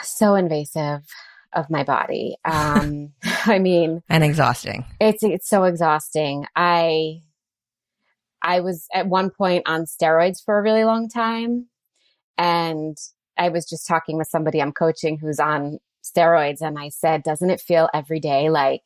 So 0.03 0.35
invasive. 0.35 1.07
Of 1.55 1.71
my 1.71 1.85
body. 1.85 2.37
Um, 2.45 3.13
I 3.47 3.59
mean, 3.59 4.03
and 4.09 4.25
exhausting. 4.25 4.85
It's 5.01 5.23
it's 5.23 5.49
so 5.49 5.65
exhausting. 5.65 6.47
I 6.57 7.23
I 8.43 8.61
was 8.61 8.87
at 8.93 9.07
one 9.07 9.31
point 9.31 9.65
on 9.67 9.85
steroids 9.85 10.43
for 10.45 10.59
a 10.59 10.63
really 10.63 10.85
long 10.85 11.09
time, 11.09 11.69
and 12.37 12.97
I 13.39 13.49
was 13.49 13.67
just 13.67 13.87
talking 13.87 14.17
with 14.17 14.29
somebody 14.29 14.61
I'm 14.61 14.73
coaching 14.73 15.19
who's 15.19 15.41
on 15.41 15.79
steroids, 16.05 16.61
and 16.61 16.79
I 16.79 16.89
said, 16.89 17.23
"Doesn't 17.23 17.51
it 17.51 17.61
feel 17.61 17.89
every 17.95 18.21
day 18.21 18.51
like 18.51 18.83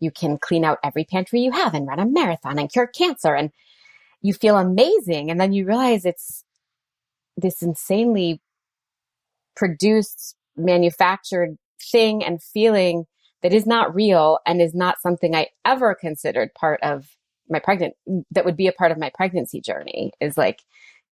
you 0.00 0.10
can 0.10 0.38
clean 0.38 0.64
out 0.64 0.78
every 0.82 1.04
pantry 1.04 1.40
you 1.40 1.52
have 1.52 1.74
and 1.74 1.86
run 1.86 2.00
a 2.00 2.06
marathon 2.06 2.58
and 2.58 2.72
cure 2.72 2.86
cancer 2.86 3.34
and 3.34 3.50
you 4.22 4.34
feel 4.34 4.56
amazing?" 4.56 5.30
And 5.30 5.40
then 5.40 5.52
you 5.52 5.66
realize 5.66 6.04
it's 6.04 6.44
this 7.36 7.62
insanely 7.62 8.40
produced, 9.56 10.36
manufactured 10.56 11.56
thing 11.80 12.24
and 12.24 12.42
feeling 12.42 13.06
that 13.42 13.52
is 13.52 13.66
not 13.66 13.94
real 13.94 14.38
and 14.46 14.60
is 14.60 14.74
not 14.74 15.00
something 15.00 15.34
I 15.34 15.48
ever 15.64 15.94
considered 15.94 16.54
part 16.54 16.80
of 16.82 17.08
my 17.48 17.58
pregnant 17.58 17.94
that 18.30 18.44
would 18.44 18.56
be 18.56 18.68
a 18.68 18.72
part 18.72 18.90
of 18.90 18.98
my 18.98 19.10
pregnancy 19.14 19.60
journey 19.60 20.12
is 20.20 20.38
like 20.38 20.62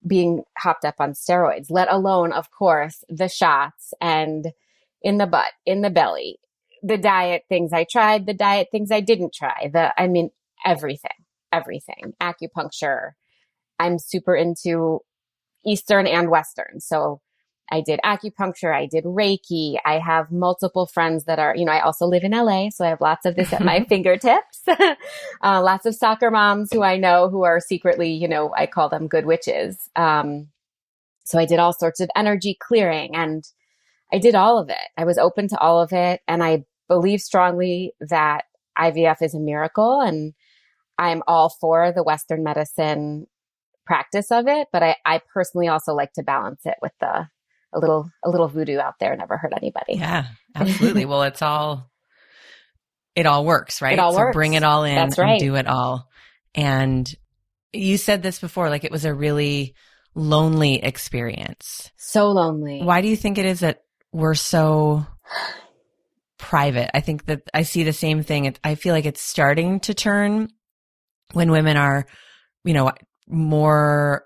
being 0.07 0.43
hopped 0.57 0.85
up 0.85 0.95
on 0.99 1.13
steroids, 1.13 1.67
let 1.69 1.91
alone, 1.91 2.31
of 2.31 2.49
course, 2.51 3.03
the 3.09 3.27
shots 3.27 3.93
and 4.01 4.47
in 5.01 5.17
the 5.17 5.27
butt, 5.27 5.51
in 5.65 5.81
the 5.81 5.89
belly, 5.89 6.37
the 6.81 6.97
diet 6.97 7.43
things 7.49 7.73
I 7.73 7.85
tried, 7.89 8.25
the 8.25 8.33
diet 8.33 8.69
things 8.71 8.91
I 8.91 9.01
didn't 9.01 9.33
try, 9.33 9.69
the, 9.71 9.93
I 10.01 10.07
mean, 10.07 10.31
everything, 10.65 11.11
everything, 11.51 12.13
acupuncture. 12.21 13.11
I'm 13.77 13.99
super 13.99 14.35
into 14.35 15.01
Eastern 15.65 16.07
and 16.07 16.29
Western. 16.29 16.79
So 16.79 17.21
I 17.71 17.81
did 17.81 18.01
acupuncture. 18.03 18.75
I 18.75 18.85
did 18.85 19.05
Reiki. 19.05 19.77
I 19.85 19.97
have 19.97 20.29
multiple 20.29 20.85
friends 20.85 21.23
that 21.23 21.39
are, 21.39 21.55
you 21.55 21.63
know, 21.63 21.71
I 21.71 21.79
also 21.79 22.05
live 22.05 22.23
in 22.23 22.31
LA. 22.31 22.69
So 22.69 22.83
I 22.83 22.89
have 22.89 22.99
lots 22.99 23.25
of 23.25 23.35
this 23.35 23.53
at 23.53 23.63
my 23.63 23.83
fingertips. 23.89 24.61
uh, 24.67 24.95
lots 25.41 25.85
of 25.85 25.95
soccer 25.95 26.29
moms 26.29 26.69
who 26.71 26.83
I 26.83 26.97
know 26.97 27.29
who 27.29 27.43
are 27.43 27.61
secretly, 27.61 28.11
you 28.11 28.27
know, 28.27 28.53
I 28.55 28.65
call 28.65 28.89
them 28.89 29.07
good 29.07 29.25
witches. 29.25 29.89
Um, 29.95 30.49
so 31.23 31.39
I 31.39 31.45
did 31.45 31.59
all 31.59 31.71
sorts 31.71 32.01
of 32.01 32.09
energy 32.13 32.57
clearing 32.59 33.15
and 33.15 33.43
I 34.11 34.17
did 34.17 34.35
all 34.35 34.59
of 34.59 34.69
it. 34.69 34.89
I 34.97 35.05
was 35.05 35.17
open 35.17 35.47
to 35.47 35.57
all 35.59 35.81
of 35.81 35.93
it. 35.93 36.19
And 36.27 36.43
I 36.43 36.65
believe 36.89 37.21
strongly 37.21 37.93
that 38.01 38.43
IVF 38.77 39.21
is 39.21 39.33
a 39.33 39.39
miracle 39.39 40.01
and 40.01 40.33
I'm 40.97 41.23
all 41.25 41.49
for 41.49 41.93
the 41.93 42.03
Western 42.03 42.43
medicine 42.43 43.27
practice 43.85 44.29
of 44.29 44.47
it, 44.47 44.67
but 44.73 44.83
I, 44.83 44.97
I 45.05 45.21
personally 45.33 45.67
also 45.67 45.93
like 45.93 46.13
to 46.13 46.23
balance 46.23 46.65
it 46.65 46.75
with 46.81 46.91
the 46.99 47.27
a 47.73 47.79
little 47.79 48.09
a 48.23 48.29
little 48.29 48.47
voodoo 48.47 48.79
out 48.79 48.95
there 48.99 49.15
never 49.15 49.37
hurt 49.37 49.53
anybody. 49.55 49.95
Yeah, 49.95 50.25
absolutely. 50.55 51.05
well, 51.05 51.23
it's 51.23 51.41
all 51.41 51.89
it 53.15 53.25
all 53.25 53.45
works, 53.45 53.81
right? 53.81 53.93
It 53.93 53.99
all 53.99 54.13
so 54.13 54.19
works. 54.19 54.33
bring 54.33 54.53
it 54.53 54.63
all 54.63 54.83
in 54.83 54.95
That's 54.95 55.17
right. 55.17 55.31
and 55.31 55.39
do 55.39 55.55
it 55.55 55.67
all. 55.67 56.07
And 56.55 57.13
you 57.73 57.97
said 57.97 58.23
this 58.23 58.39
before, 58.39 58.69
like 58.69 58.83
it 58.83 58.91
was 58.91 59.05
a 59.05 59.13
really 59.13 59.75
lonely 60.15 60.83
experience. 60.83 61.91
So 61.97 62.29
lonely. 62.31 62.81
Why 62.83 63.01
do 63.01 63.07
you 63.07 63.15
think 63.15 63.37
it 63.37 63.45
is 63.45 63.61
that 63.61 63.83
we're 64.11 64.33
so 64.35 65.05
private? 66.37 66.89
I 66.95 67.01
think 67.01 67.25
that 67.25 67.41
I 67.53 67.63
see 67.63 67.83
the 67.83 67.93
same 67.93 68.23
thing. 68.23 68.45
It, 68.45 68.59
I 68.63 68.75
feel 68.75 68.93
like 68.93 69.05
it's 69.05 69.21
starting 69.21 69.79
to 69.81 69.93
turn 69.93 70.49
when 71.33 71.51
women 71.51 71.77
are, 71.77 72.05
you 72.63 72.73
know, 72.73 72.91
more 73.27 74.25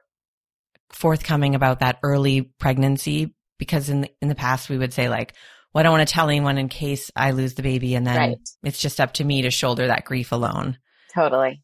forthcoming 0.91 1.55
about 1.55 1.79
that 1.79 1.99
early 2.03 2.41
pregnancy 2.41 3.34
because 3.57 3.89
in 3.89 4.01
the, 4.01 4.11
in 4.21 4.27
the 4.27 4.35
past 4.35 4.69
we 4.69 4.77
would 4.77 4.93
say 4.93 5.09
like, 5.09 5.33
well, 5.73 5.81
I 5.81 5.83
don't 5.83 5.93
want 5.97 6.07
to 6.07 6.13
tell 6.13 6.29
anyone 6.29 6.57
in 6.57 6.69
case 6.69 7.11
I 7.15 7.31
lose 7.31 7.55
the 7.55 7.63
baby 7.63 7.95
and 7.95 8.05
then 8.07 8.15
Right. 8.17 8.37
it's 8.63 8.79
just 8.81 9.01
up 9.01 9.13
to 9.15 9.23
me 9.23 9.41
to 9.43 9.51
shoulder 9.51 9.87
that 9.87 10.05
grief 10.05 10.31
alone. 10.31 10.77
Totally. 11.13 11.61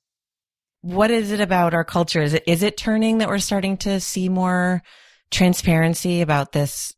What 0.82 1.12
is 1.12 1.32
it 1.32 1.40
about 1.42 1.74
our 1.74 1.84
culture? 1.86 2.22
Is 2.22 2.34
it 2.34 2.44
is 2.48 2.64
it 2.64 2.76
turning 2.76 3.20
that 3.20 3.28
we're 3.30 3.38
starting 3.40 3.78
to 3.78 4.00
see 4.00 4.30
more 4.30 4.82
transparency 5.30 6.22
about 6.22 6.52
this? 6.52 6.94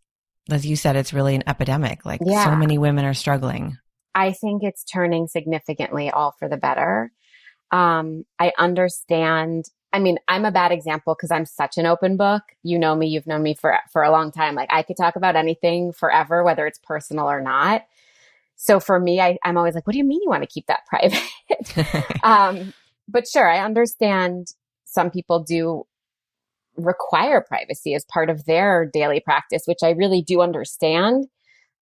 As 0.49 0.65
you 0.65 0.75
said, 0.75 0.95
it's 0.95 1.13
really 1.13 1.35
an 1.35 1.43
epidemic. 1.47 2.05
Like 2.05 2.21
Yeah. 2.23 2.45
so 2.45 2.55
many 2.55 2.77
women 2.77 3.05
are 3.05 3.13
struggling. 3.13 3.77
I 4.15 4.31
think 4.33 4.61
it's 4.63 4.83
turning 4.83 5.27
significantly 5.27 6.09
all 6.09 6.33
for 6.39 6.47
the 6.49 6.57
better. 6.57 7.11
Um, 7.71 8.23
I 8.39 8.51
understand. 8.57 9.65
I 9.93 9.99
mean, 9.99 10.17
I'm 10.27 10.43
a 10.43 10.51
bad 10.51 10.71
example 10.71 11.15
because 11.15 11.31
I'm 11.31 11.45
such 11.45 11.77
an 11.77 11.85
open 11.85 12.17
book. 12.17 12.41
You 12.63 12.79
know 12.79 12.95
me, 12.95 13.07
you've 13.07 13.27
known 13.27 13.43
me 13.43 13.53
for 13.53 13.77
for 13.91 14.03
a 14.03 14.11
long 14.11 14.31
time. 14.31 14.55
Like 14.55 14.73
I 14.73 14.81
could 14.81 14.97
talk 14.97 15.15
about 15.15 15.35
anything 15.35 15.93
forever, 15.93 16.43
whether 16.43 16.65
it's 16.65 16.79
personal 16.79 17.29
or 17.29 17.41
not. 17.41 17.85
So 18.55 18.79
for 18.79 18.99
me, 18.99 19.19
I, 19.19 19.37
I'm 19.43 19.57
always 19.57 19.75
like, 19.75 19.85
what 19.85 19.93
do 19.93 19.99
you 19.99 20.03
mean 20.03 20.21
you 20.23 20.29
want 20.29 20.43
to 20.43 20.47
keep 20.47 20.65
that 20.67 20.85
private? 20.87 22.13
um, 22.23 22.73
but 23.07 23.27
sure, 23.27 23.47
I 23.47 23.59
understand 23.59 24.47
some 24.85 25.11
people 25.11 25.43
do 25.43 25.85
require 26.75 27.41
privacy 27.41 27.93
as 27.93 28.03
part 28.05 28.29
of 28.29 28.45
their 28.45 28.89
daily 28.91 29.19
practice, 29.19 29.63
which 29.65 29.83
I 29.83 29.91
really 29.91 30.23
do 30.23 30.41
understand. 30.41 31.27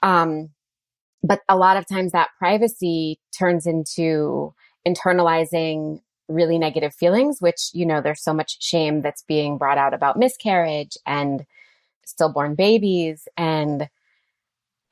Um, 0.03 0.50
but 1.24 1.41
a 1.48 1.56
lot 1.56 1.77
of 1.77 1.88
times 1.88 2.12
that 2.12 2.30
privacy 2.38 3.20
turns 3.38 3.65
into 3.65 4.53
internalizing 4.88 6.00
really 6.31 6.57
negative 6.57 6.93
feelings, 6.93 7.38
which, 7.39 7.69
you 7.73 7.85
know, 7.85 8.01
there's 8.01 8.23
so 8.23 8.33
much 8.33 8.61
shame 8.61 9.01
that's 9.01 9.23
being 9.23 9.57
brought 9.57 9.77
out 9.77 9.93
about 9.93 10.17
miscarriage 10.17 10.97
and 11.05 11.45
stillborn 12.05 12.55
babies. 12.55 13.27
And 13.38 13.89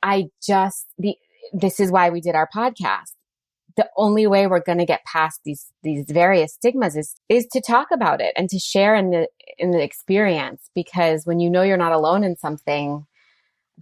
I 0.02 0.30
just, 0.42 0.86
the, 0.98 1.16
this 1.52 1.80
is 1.80 1.90
why 1.90 2.10
we 2.10 2.20
did 2.20 2.34
our 2.34 2.48
podcast. 2.54 3.14
The 3.76 3.88
only 3.96 4.26
way 4.26 4.46
we're 4.46 4.60
going 4.60 4.78
to 4.78 4.86
get 4.86 5.04
past 5.04 5.40
these, 5.44 5.72
these 5.82 6.06
various 6.08 6.54
stigmas 6.54 6.96
is, 6.96 7.14
is 7.28 7.46
to 7.52 7.60
talk 7.60 7.88
about 7.92 8.20
it 8.20 8.32
and 8.36 8.48
to 8.50 8.58
share 8.58 8.94
in 8.94 9.10
the, 9.10 9.28
in 9.58 9.70
the 9.70 9.82
experience. 9.82 10.70
Because 10.74 11.26
when 11.26 11.40
you 11.40 11.48
know 11.48 11.62
you're 11.62 11.76
not 11.76 11.92
alone 11.92 12.24
in 12.24 12.36
something, 12.36 13.06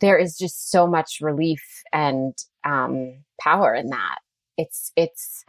there 0.01 0.19
is 0.19 0.37
just 0.37 0.71
so 0.71 0.87
much 0.87 1.19
relief 1.21 1.83
and 1.93 2.35
um, 2.65 3.25
power 3.41 3.75
in 3.75 3.89
that. 3.89 4.19
It's 4.57 4.93
it's 4.97 5.45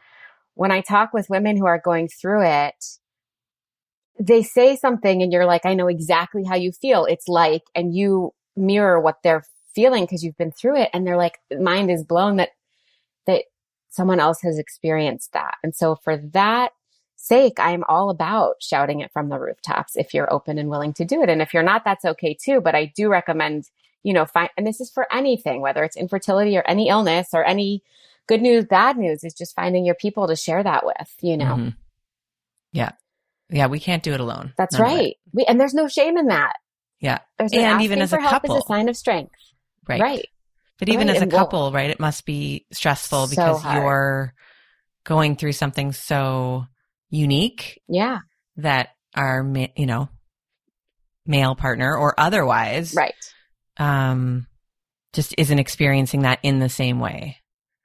when 0.59 0.71
I 0.71 0.81
talk 0.81 1.13
with 1.13 1.29
women 1.29 1.55
who 1.55 1.65
are 1.67 1.79
going 1.79 2.09
through 2.09 2.43
it, 2.43 2.85
they 4.19 4.43
say 4.43 4.75
something 4.75 5.23
and 5.23 5.31
you're 5.31 5.45
like, 5.45 5.65
I 5.65 5.73
know 5.73 5.87
exactly 5.87 6.43
how 6.43 6.55
you 6.55 6.73
feel. 6.73 7.05
It's 7.05 7.29
like, 7.29 7.61
and 7.73 7.95
you 7.95 8.33
mirror 8.57 8.99
what 8.99 9.19
they're 9.23 9.45
feeling 9.73 10.03
because 10.03 10.21
you've 10.21 10.35
been 10.35 10.51
through 10.51 10.75
it, 10.75 10.89
and 10.91 11.07
they're 11.07 11.15
like, 11.15 11.37
mind 11.57 11.89
is 11.89 12.03
blown 12.03 12.35
that 12.35 12.49
that 13.25 13.45
someone 13.89 14.19
else 14.19 14.41
has 14.41 14.59
experienced 14.59 15.31
that. 15.31 15.55
And 15.63 15.73
so 15.73 15.95
for 15.95 16.17
that 16.33 16.73
sake, 17.15 17.57
I'm 17.57 17.85
all 17.87 18.09
about 18.09 18.55
shouting 18.59 18.99
it 18.99 19.13
from 19.13 19.29
the 19.29 19.39
rooftops 19.39 19.95
if 19.95 20.13
you're 20.13 20.33
open 20.33 20.57
and 20.57 20.69
willing 20.69 20.91
to 20.95 21.05
do 21.05 21.21
it. 21.21 21.29
And 21.29 21.41
if 21.41 21.53
you're 21.53 21.63
not, 21.63 21.85
that's 21.85 22.03
okay 22.03 22.33
too. 22.33 22.59
But 22.59 22.75
I 22.75 22.91
do 22.97 23.07
recommend 23.07 23.69
you 24.03 24.13
know, 24.13 24.25
find, 24.25 24.49
and 24.57 24.65
this 24.65 24.79
is 24.79 24.89
for 24.89 25.07
anything, 25.13 25.61
whether 25.61 25.83
it's 25.83 25.97
infertility 25.97 26.57
or 26.57 26.63
any 26.67 26.89
illness 26.89 27.29
or 27.33 27.43
any 27.43 27.83
good 28.29 28.41
news, 28.41 28.63
bad 28.65 28.95
news, 28.98 29.24
is 29.24 29.33
just 29.33 29.55
finding 29.55 29.83
your 29.86 29.95
people 29.95 30.27
to 30.27 30.36
share 30.36 30.63
that 30.63 30.86
with, 30.86 31.13
you 31.21 31.36
know. 31.36 31.55
Mhm. 31.55 31.75
Yeah. 32.71 32.91
Yeah. 33.50 33.65
We 33.67 33.79
can't 33.79 34.03
do 34.03 34.13
it 34.13 34.19
alone. 34.19 34.53
That's 34.57 34.75
None 34.77 34.81
right. 34.83 35.15
We, 35.33 35.43
and 35.45 35.59
there's 35.59 35.74
no 35.74 35.88
shame 35.88 36.15
in 36.17 36.27
that. 36.27 36.53
Yeah. 37.01 37.19
There's 37.38 37.51
And 37.53 37.81
even 37.81 38.01
as 38.01 38.13
a 38.13 38.17
for 38.17 38.21
help 38.21 38.43
couple. 38.43 38.55
is 38.57 38.63
a 38.63 38.67
sign 38.67 38.88
of 38.88 38.95
strength. 38.95 39.33
Right. 39.88 40.00
Right. 40.00 40.27
But 40.77 40.89
even 40.89 41.07
Right, 41.07 41.15
as 41.15 41.21
a 41.21 41.24
and 41.24 41.31
well- 41.33 41.41
couple, 41.45 41.71
right, 41.71 41.89
it 41.89 42.00
must 42.00 42.25
be 42.25 42.65
stressful 42.71 43.27
So 43.27 43.29
because 43.31 43.62
hard. 43.63 43.83
you're 43.83 44.33
going 45.03 45.36
through 45.36 45.53
something 45.53 45.91
so 45.91 46.67
unique 47.09 47.81
Yeah. 47.88 48.19
that 48.57 48.89
our, 49.15 49.43
you 49.75 49.86
know, 49.88 50.07
male 51.25 51.55
partner 51.55 51.95
or 51.98 52.13
otherwise, 52.19 52.93
Right. 52.95 53.15
um, 53.77 54.45
just 55.13 55.33
isn't 55.38 55.57
experiencing 55.59 56.21
that 56.21 56.39
in 56.43 56.59
the 56.59 56.69
same 56.69 57.00
way. 57.00 57.38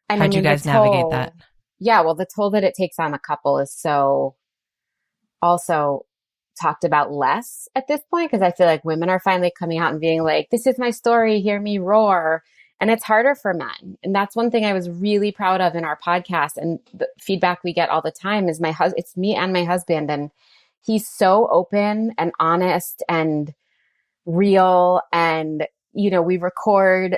And 0.09 0.21
How'd 0.21 0.35
I 0.35 0.37
you 0.37 0.39
mean, 0.39 0.45
the 0.45 0.51
guys 0.51 0.67
navigate 0.67 1.01
toll- 1.03 1.11
that? 1.11 1.33
Yeah. 1.79 2.01
Well, 2.03 2.15
the 2.15 2.27
toll 2.27 2.51
that 2.51 2.65
it 2.65 2.75
takes 2.75 2.99
on 2.99 3.15
a 3.15 3.19
couple 3.19 3.59
is 3.59 3.73
so 3.73 4.37
also 5.43 6.07
talked 6.61 6.85
about 6.85 7.13
less 7.13 7.69
at 7.75 7.89
this 7.89 8.01
point 8.11 8.31
because 8.31 8.43
I 8.43 8.53
feel 8.53 8.67
like 8.67 8.85
women 8.85 9.09
are 9.11 9.19
finally 9.21 9.53
coming 9.59 9.79
out 9.79 9.93
and 9.93 10.01
being 10.01 10.23
like, 10.23 10.51
this 10.51 10.67
is 10.67 10.79
my 10.79 10.91
story, 10.91 11.41
hear 11.41 11.61
me 11.61 11.79
roar. 11.79 12.43
And 12.81 12.91
it's 12.91 13.05
harder 13.05 13.35
for 13.35 13.55
men. 13.55 13.97
And 14.03 14.15
that's 14.15 14.37
one 14.37 14.51
thing 14.51 14.65
I 14.65 14.73
was 14.73 14.91
really 14.91 15.33
proud 15.33 15.61
of 15.61 15.75
in 15.75 15.85
our 15.85 15.99
podcast. 15.99 16.57
And 16.57 16.81
the 16.93 17.09
feedback 17.21 17.63
we 17.65 17.73
get 17.73 17.89
all 17.89 18.03
the 18.03 18.11
time 18.11 18.49
is 18.49 18.61
my 18.61 18.73
husband, 18.73 18.99
it's 18.99 19.17
me 19.17 19.35
and 19.35 19.53
my 19.53 19.65
husband. 19.65 20.11
And 20.11 20.31
he's 20.85 21.09
so 21.09 21.49
open 21.51 22.13
and 22.19 22.33
honest 22.41 23.03
and 23.09 23.55
real. 24.27 25.01
And, 25.13 25.67
you 25.93 26.11
know, 26.11 26.21
we 26.21 26.37
record 26.37 27.17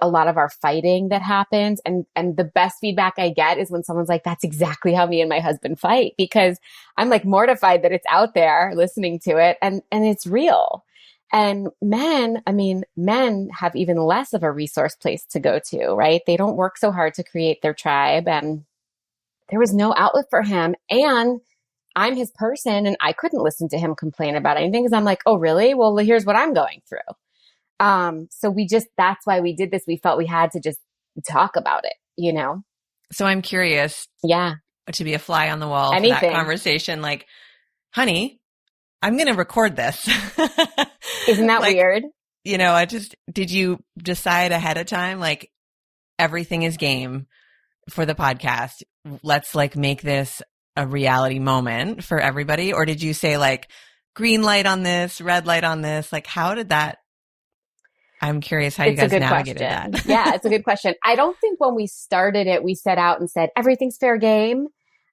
a 0.00 0.08
lot 0.08 0.28
of 0.28 0.36
our 0.36 0.48
fighting 0.48 1.08
that 1.08 1.22
happens. 1.22 1.80
And, 1.84 2.04
and 2.16 2.36
the 2.36 2.44
best 2.44 2.78
feedback 2.80 3.14
I 3.18 3.30
get 3.30 3.58
is 3.58 3.70
when 3.70 3.84
someone's 3.84 4.08
like, 4.08 4.24
that's 4.24 4.44
exactly 4.44 4.92
how 4.92 5.06
me 5.06 5.20
and 5.20 5.28
my 5.28 5.40
husband 5.40 5.78
fight 5.78 6.14
because 6.18 6.58
I'm 6.96 7.08
like 7.08 7.24
mortified 7.24 7.82
that 7.82 7.92
it's 7.92 8.06
out 8.08 8.34
there 8.34 8.72
listening 8.74 9.20
to 9.20 9.36
it 9.38 9.56
and, 9.62 9.82
and 9.92 10.04
it's 10.04 10.26
real. 10.26 10.84
And 11.32 11.68
men, 11.82 12.42
I 12.46 12.52
mean, 12.52 12.84
men 12.96 13.50
have 13.52 13.76
even 13.76 13.98
less 13.98 14.32
of 14.32 14.42
a 14.42 14.50
resource 14.50 14.96
place 14.96 15.24
to 15.26 15.40
go 15.40 15.60
to, 15.70 15.88
right? 15.90 16.22
They 16.26 16.36
don't 16.36 16.56
work 16.56 16.78
so 16.78 16.90
hard 16.90 17.14
to 17.14 17.24
create 17.24 17.60
their 17.62 17.74
tribe 17.74 18.26
and 18.26 18.64
there 19.50 19.60
was 19.60 19.74
no 19.74 19.94
outlet 19.96 20.26
for 20.30 20.42
him. 20.42 20.74
And 20.90 21.40
I'm 21.96 22.16
his 22.16 22.30
person 22.30 22.86
and 22.86 22.96
I 23.00 23.12
couldn't 23.12 23.42
listen 23.42 23.68
to 23.70 23.78
him 23.78 23.94
complain 23.94 24.36
about 24.36 24.56
anything 24.56 24.84
because 24.84 24.92
I'm 24.92 25.04
like, 25.04 25.22
oh, 25.26 25.36
really? 25.36 25.74
Well, 25.74 25.96
here's 25.96 26.24
what 26.24 26.36
I'm 26.36 26.54
going 26.54 26.82
through. 26.88 26.98
Um, 27.80 28.28
so 28.30 28.50
we 28.50 28.66
just, 28.66 28.86
that's 28.96 29.26
why 29.26 29.40
we 29.40 29.54
did 29.54 29.70
this. 29.70 29.84
We 29.86 29.98
felt 29.98 30.18
we 30.18 30.26
had 30.26 30.50
to 30.52 30.60
just 30.60 30.78
talk 31.28 31.56
about 31.56 31.84
it, 31.84 31.94
you 32.16 32.32
know? 32.32 32.62
So 33.12 33.24
I'm 33.24 33.42
curious. 33.42 34.08
Yeah. 34.22 34.54
To 34.92 35.04
be 35.04 35.14
a 35.14 35.18
fly 35.18 35.50
on 35.50 35.60
the 35.60 35.68
wall 35.68 35.92
Anything. 35.92 36.18
for 36.18 36.26
that 36.26 36.34
conversation. 36.34 37.02
Like, 37.02 37.26
honey, 37.90 38.40
I'm 39.02 39.16
going 39.16 39.28
to 39.28 39.34
record 39.34 39.76
this. 39.76 40.08
Isn't 41.28 41.46
that 41.46 41.60
like, 41.60 41.76
weird? 41.76 42.04
You 42.44 42.58
know, 42.58 42.72
I 42.72 42.86
just, 42.86 43.14
did 43.30 43.50
you 43.50 43.80
decide 43.96 44.52
ahead 44.52 44.78
of 44.78 44.86
time? 44.86 45.20
Like, 45.20 45.50
everything 46.18 46.62
is 46.62 46.76
game 46.76 47.26
for 47.90 48.06
the 48.06 48.14
podcast. 48.14 48.82
Let's 49.22 49.54
like 49.54 49.76
make 49.76 50.02
this 50.02 50.42
a 50.76 50.86
reality 50.86 51.38
moment 51.38 52.04
for 52.04 52.18
everybody. 52.18 52.72
Or 52.72 52.84
did 52.84 53.02
you 53.02 53.14
say 53.14 53.36
like 53.36 53.70
green 54.14 54.42
light 54.42 54.66
on 54.66 54.82
this, 54.82 55.20
red 55.20 55.46
light 55.46 55.64
on 55.64 55.82
this? 55.82 56.12
Like, 56.12 56.26
how 56.26 56.54
did 56.54 56.70
that 56.70 56.98
I'm 58.20 58.40
curious 58.40 58.76
how 58.76 58.84
it's 58.84 59.00
you 59.00 59.08
guys 59.08 59.20
navigated 59.20 59.58
question. 59.58 59.90
that. 59.92 60.06
yeah, 60.06 60.34
it's 60.34 60.44
a 60.44 60.48
good 60.48 60.64
question. 60.64 60.94
I 61.04 61.14
don't 61.14 61.38
think 61.40 61.60
when 61.60 61.74
we 61.74 61.86
started 61.86 62.46
it, 62.46 62.64
we 62.64 62.74
set 62.74 62.98
out 62.98 63.20
and 63.20 63.30
said 63.30 63.50
everything's 63.56 63.96
fair 63.96 64.16
game. 64.16 64.68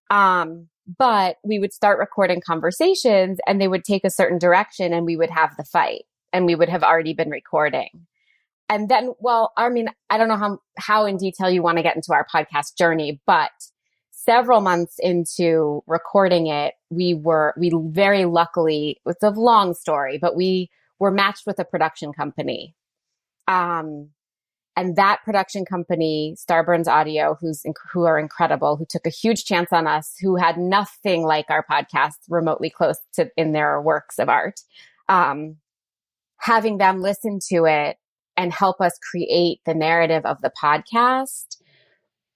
Um, 0.09 0.67
but 0.97 1.37
we 1.43 1.59
would 1.59 1.73
start 1.73 1.99
recording 1.99 2.41
conversations 2.45 3.39
and 3.47 3.59
they 3.59 3.67
would 3.67 3.83
take 3.83 4.05
a 4.05 4.09
certain 4.09 4.37
direction 4.37 4.93
and 4.93 5.05
we 5.05 5.15
would 5.15 5.31
have 5.31 5.55
the 5.57 5.63
fight 5.63 6.03
and 6.31 6.45
we 6.45 6.55
would 6.55 6.69
have 6.69 6.83
already 6.83 7.13
been 7.13 7.29
recording. 7.29 8.05
And 8.69 8.89
then, 8.89 9.13
well, 9.19 9.51
I 9.57 9.69
mean, 9.69 9.89
I 10.09 10.17
don't 10.17 10.27
know 10.27 10.37
how, 10.37 10.59
how 10.77 11.05
in 11.05 11.17
detail 11.17 11.49
you 11.49 11.61
want 11.61 11.77
to 11.77 11.83
get 11.83 11.95
into 11.95 12.13
our 12.13 12.25
podcast 12.33 12.77
journey, 12.77 13.21
but 13.25 13.51
several 14.11 14.61
months 14.61 14.95
into 14.99 15.83
recording 15.87 16.47
it, 16.47 16.73
we 16.89 17.13
were, 17.13 17.53
we 17.57 17.71
very 17.89 18.25
luckily, 18.25 18.99
it's 19.05 19.23
a 19.23 19.29
long 19.29 19.73
story, 19.75 20.17
but 20.19 20.35
we 20.35 20.69
were 20.99 21.11
matched 21.11 21.45
with 21.45 21.59
a 21.59 21.65
production 21.65 22.11
company 22.11 22.75
um, 23.47 24.09
and 24.77 24.97
that 24.97 25.21
production 25.23 25.63
company, 25.63 26.35
Starburns 26.37 26.87
Audio, 26.87 27.37
who's 27.39 27.63
who 27.93 28.03
are 28.03 28.19
incredible, 28.19 28.75
who 28.75 28.85
took 28.87 29.07
a 29.07 29.11
huge 29.11 29.45
chance 29.45 29.71
on 29.71 29.87
us, 29.87 30.15
who 30.21 30.35
had 30.35 30.57
nothing 30.57 31.23
like 31.23 31.49
our 31.49 31.65
podcast 31.69 32.15
remotely 32.29 32.69
close 32.69 32.99
to 33.13 33.29
in 33.37 33.53
their 33.53 33.81
works 33.81 34.19
of 34.19 34.27
art. 34.27 34.59
Um, 35.07 35.57
having 36.39 36.77
them 36.77 37.01
listen 37.01 37.39
to 37.49 37.65
it 37.65 37.97
and 38.35 38.51
help 38.51 38.81
us 38.81 38.99
create 39.11 39.61
the 39.65 39.73
narrative 39.73 40.25
of 40.25 40.41
the 40.41 40.51
podcast, 40.61 41.57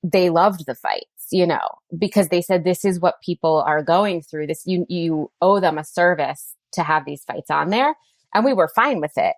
they 0.02 0.30
loved 0.30 0.66
the 0.66 0.76
fights, 0.76 1.28
you 1.32 1.46
know, 1.46 1.68
because 1.98 2.30
they 2.30 2.42
said 2.42 2.64
this 2.64 2.86
is 2.86 3.02
what 3.02 3.22
people 3.22 3.62
are 3.68 3.84
going 3.84 4.22
through. 4.22 4.48
This 4.48 4.64
you 4.66 4.86
you 4.88 5.30
owe 5.42 5.60
them 5.60 5.78
a 5.78 5.84
service 5.84 6.56
to 6.74 6.84
have 6.84 7.04
these 7.04 7.24
fights 7.26 7.52
on 7.52 7.70
there, 7.70 7.96
and 8.34 8.46
we 8.46 8.54
were 8.54 8.70
fine 8.74 9.02
with 9.02 9.18
it 9.18 9.36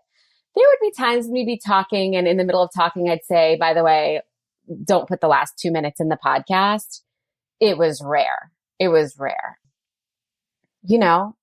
there 0.55 0.65
would 0.67 0.87
be 0.87 0.91
times 0.91 1.27
we'd 1.27 1.45
be 1.45 1.59
talking 1.63 2.15
and 2.15 2.27
in 2.27 2.37
the 2.37 2.43
middle 2.43 2.63
of 2.63 2.71
talking, 2.75 3.09
I'd 3.09 3.23
say, 3.23 3.57
by 3.59 3.73
the 3.73 3.83
way, 3.83 4.21
don't 4.83 5.07
put 5.07 5.21
the 5.21 5.27
last 5.27 5.53
two 5.57 5.71
minutes 5.71 5.99
in 5.99 6.09
the 6.09 6.17
podcast. 6.23 7.01
It 7.59 7.77
was 7.77 8.01
rare. 8.03 8.51
It 8.79 8.89
was 8.89 9.15
rare. 9.17 9.59
You 10.83 10.97
know, 10.97 11.35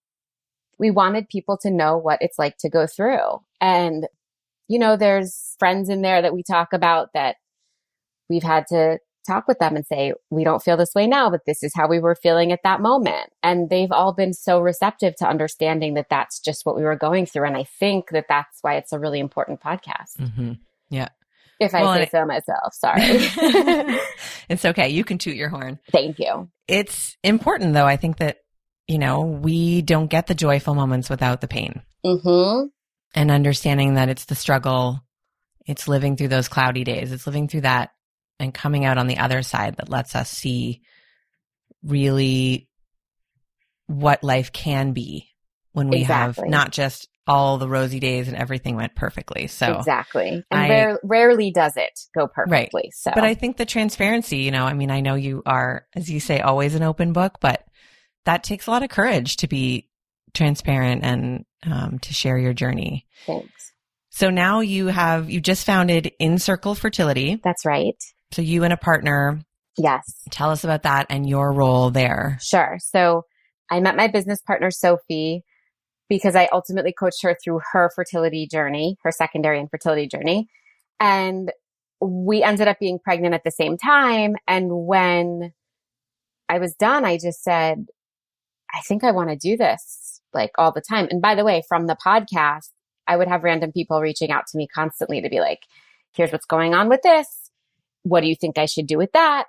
we 0.78 0.90
wanted 0.90 1.28
people 1.28 1.58
to 1.62 1.70
know 1.70 1.96
what 1.96 2.20
it's 2.20 2.38
like 2.38 2.56
to 2.58 2.68
go 2.68 2.86
through. 2.86 3.40
And, 3.60 4.06
you 4.68 4.78
know, 4.78 4.96
there's 4.96 5.56
friends 5.58 5.88
in 5.88 6.02
there 6.02 6.22
that 6.22 6.34
we 6.34 6.42
talk 6.42 6.72
about 6.72 7.08
that 7.14 7.36
we've 8.28 8.42
had 8.42 8.66
to 8.68 8.98
talk 9.28 9.47
with 9.47 9.58
them 9.58 9.76
and 9.76 9.87
say, 9.87 10.12
we 10.30 10.44
don't 10.44 10.62
feel 10.62 10.76
this 10.76 10.94
way 10.94 11.06
now, 11.06 11.30
but 11.30 11.42
this 11.47 11.62
is 11.62 11.73
how 11.75 11.88
we 11.88 12.00
were 12.00 12.14
feeling 12.14 12.52
at 12.52 12.61
that 12.64 12.80
moment. 12.80 13.30
And 13.42 13.70
they've 13.70 13.93
all 13.93 14.12
been 14.12 14.32
so 14.32 14.60
receptive 14.60 15.14
to 15.17 15.28
understanding 15.28 15.95
that 15.95 16.08
that's 16.10 16.41
just 16.41 16.64
what 16.64 16.76
we 16.76 16.82
were 16.82 16.97
going 16.97 17.26
through. 17.26 17.47
And 17.47 17.56
I 17.56 17.64
think 17.78 18.10
that 18.10 18.26
that's 18.28 18.58
why 18.62 18.76
it's 18.76 18.93
a 18.93 18.99
really 18.99 19.21
important 19.21 19.60
podcast. 19.60 20.17
Mm-hmm. 20.19 20.52
Yeah. 20.91 21.08
If 21.60 21.75
I 21.75 21.82
well, 21.82 21.95
say 21.95 22.08
so 22.10 22.25
myself, 22.25 22.73
sorry. 22.73 23.02
it's 24.49 24.64
okay. 24.64 24.88
You 24.91 25.04
can 25.04 25.19
toot 25.19 25.36
your 25.36 25.49
horn. 25.49 25.78
Thank 25.91 26.19
you. 26.19 26.49
It's 26.69 27.17
important 27.25 27.75
though. 27.75 27.86
I 27.86 27.97
think 27.97 28.19
that, 28.19 28.38
you 28.86 28.99
know, 28.99 29.23
we 29.23 29.82
don't 29.82 30.06
get 30.06 30.28
the 30.28 30.34
joyful 30.34 30.75
moments 30.75 31.10
without 31.10 31.41
the 31.41 31.49
pain. 31.49 31.82
Mm-hmm. 32.06 32.67
And 33.14 33.30
understanding 33.30 33.95
that 33.95 34.08
it's 34.08 34.26
the 34.26 34.34
struggle. 34.34 35.00
It's 35.67 35.88
living 35.88 36.17
through 36.17 36.28
those 36.28 36.49
cloudy 36.49 36.84
days. 36.84 37.12
It's 37.12 37.26
living 37.26 37.49
through 37.49 37.62
that 37.62 37.91
and 38.38 38.54
coming 38.54 38.84
out 38.84 38.98
on 38.98 39.06
the 39.06 39.18
other 39.18 39.42
side 39.42 39.76
that 39.76 39.88
lets 39.88 40.14
us 40.14 40.30
see 40.30 40.82
really 41.82 42.68
what 43.86 44.22
life 44.22 44.52
can 44.52 44.92
be 44.92 45.28
when 45.72 45.88
we 45.88 46.00
exactly. 46.00 46.42
have 46.42 46.50
not 46.50 46.72
just 46.72 47.08
all 47.26 47.58
the 47.58 47.68
rosy 47.68 48.00
days 48.00 48.26
and 48.26 48.36
everything 48.36 48.74
went 48.74 48.94
perfectly. 48.94 49.46
So 49.46 49.76
exactly, 49.76 50.28
and 50.50 50.60
I, 50.60 50.68
rare, 50.68 51.00
rarely 51.04 51.50
does 51.50 51.76
it 51.76 51.98
go 52.14 52.26
perfectly. 52.26 52.82
Right. 52.84 52.94
So, 52.94 53.12
but 53.14 53.24
I 53.24 53.34
think 53.34 53.56
the 53.56 53.66
transparency, 53.66 54.38
you 54.38 54.50
know, 54.50 54.64
I 54.64 54.72
mean, 54.72 54.90
I 54.90 55.00
know 55.00 55.14
you 55.14 55.42
are, 55.44 55.86
as 55.94 56.10
you 56.10 56.20
say, 56.20 56.40
always 56.40 56.74
an 56.74 56.82
open 56.82 57.12
book, 57.12 57.38
but 57.40 57.64
that 58.24 58.44
takes 58.44 58.66
a 58.66 58.70
lot 58.70 58.82
of 58.82 58.88
courage 58.88 59.36
to 59.38 59.46
be 59.46 59.88
transparent 60.34 61.04
and 61.04 61.44
um, 61.64 61.98
to 62.00 62.14
share 62.14 62.38
your 62.38 62.54
journey. 62.54 63.06
Thanks. 63.26 63.72
So 64.10 64.30
now 64.30 64.60
you 64.60 64.86
have 64.86 65.30
you 65.30 65.40
just 65.40 65.64
founded 65.64 66.12
In 66.18 66.38
Circle 66.38 66.74
Fertility. 66.74 67.40
That's 67.44 67.64
right. 67.64 68.02
So 68.32 68.43
you 68.43 68.64
and 68.64 68.73
a 68.73 68.76
partner. 68.76 69.41
Yes. 69.76 70.02
Tell 70.30 70.50
us 70.50 70.64
about 70.64 70.82
that 70.82 71.06
and 71.08 71.28
your 71.28 71.52
role 71.52 71.91
there. 71.91 72.38
Sure. 72.43 72.78
So 72.80 73.23
I 73.71 73.80
met 73.80 73.97
my 73.97 74.08
business 74.08 74.41
partner, 74.43 74.71
Sophie, 74.71 75.45
because 76.08 76.34
I 76.34 76.49
ultimately 76.52 76.93
coached 76.93 77.23
her 77.23 77.36
through 77.43 77.60
her 77.73 77.91
fertility 77.95 78.49
journey, 78.50 78.97
her 79.04 79.12
secondary 79.12 79.60
infertility 79.60 80.08
journey. 80.08 80.49
And 81.00 81.52
we 82.00 82.43
ended 82.43 82.69
up 82.69 82.78
being 82.80 82.99
pregnant 82.99 83.34
at 83.34 83.45
the 83.45 83.50
same 83.50 83.76
time. 83.76 84.36
And 84.47 84.69
when 84.71 85.52
I 86.49 86.58
was 86.58 86.75
done, 86.75 87.04
I 87.04 87.19
just 87.19 87.43
said, 87.43 87.86
I 88.75 88.80
think 88.80 89.04
I 89.04 89.12
want 89.12 89.30
to 89.30 89.36
do 89.36 89.56
this 89.56 90.21
like 90.34 90.50
all 90.58 90.73
the 90.73 90.82
time. 90.82 91.08
And 91.10 91.23
by 91.23 91.34
the 91.34 91.45
way, 91.45 91.62
from 91.69 91.86
the 91.86 91.97
podcast, 92.04 92.71
I 93.06 93.17
would 93.17 93.28
have 93.28 93.45
random 93.45 93.73
people 93.73 94.00
reaching 94.00 94.30
out 94.30 94.45
to 94.49 94.58
me 94.58 94.69
constantly 94.73 95.23
to 95.23 95.28
be 95.28 95.41
like, 95.41 95.60
here's 96.12 96.32
what's 96.32 96.47
going 96.47 96.75
on 96.75 96.88
with 96.88 97.00
this 97.02 97.26
what 98.08 98.23
do 98.23 98.28
you 98.28 98.34
think 98.34 98.58
I 98.58 98.66
should 98.66 98.86
do 98.86 98.99
with 98.99 99.12
that? 99.12 99.47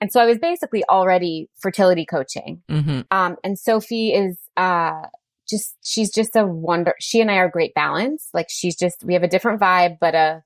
And 0.00 0.10
so 0.10 0.20
I 0.20 0.26
was 0.26 0.38
basically 0.38 0.82
already 0.88 1.48
fertility 1.56 2.06
coaching. 2.06 2.62
Mm-hmm. 2.70 3.00
Um, 3.10 3.36
and 3.44 3.58
Sophie 3.58 4.12
is, 4.12 4.38
uh, 4.56 5.02
just, 5.48 5.76
she's 5.82 6.12
just 6.12 6.36
a 6.36 6.46
wonder. 6.46 6.94
She 7.00 7.20
and 7.20 7.30
I 7.30 7.36
are 7.36 7.50
great 7.50 7.74
balance. 7.74 8.28
Like 8.32 8.46
she's 8.48 8.76
just, 8.76 9.04
we 9.04 9.14
have 9.14 9.22
a 9.22 9.28
different 9.28 9.60
vibe, 9.60 9.98
but 10.00 10.14
a, 10.14 10.42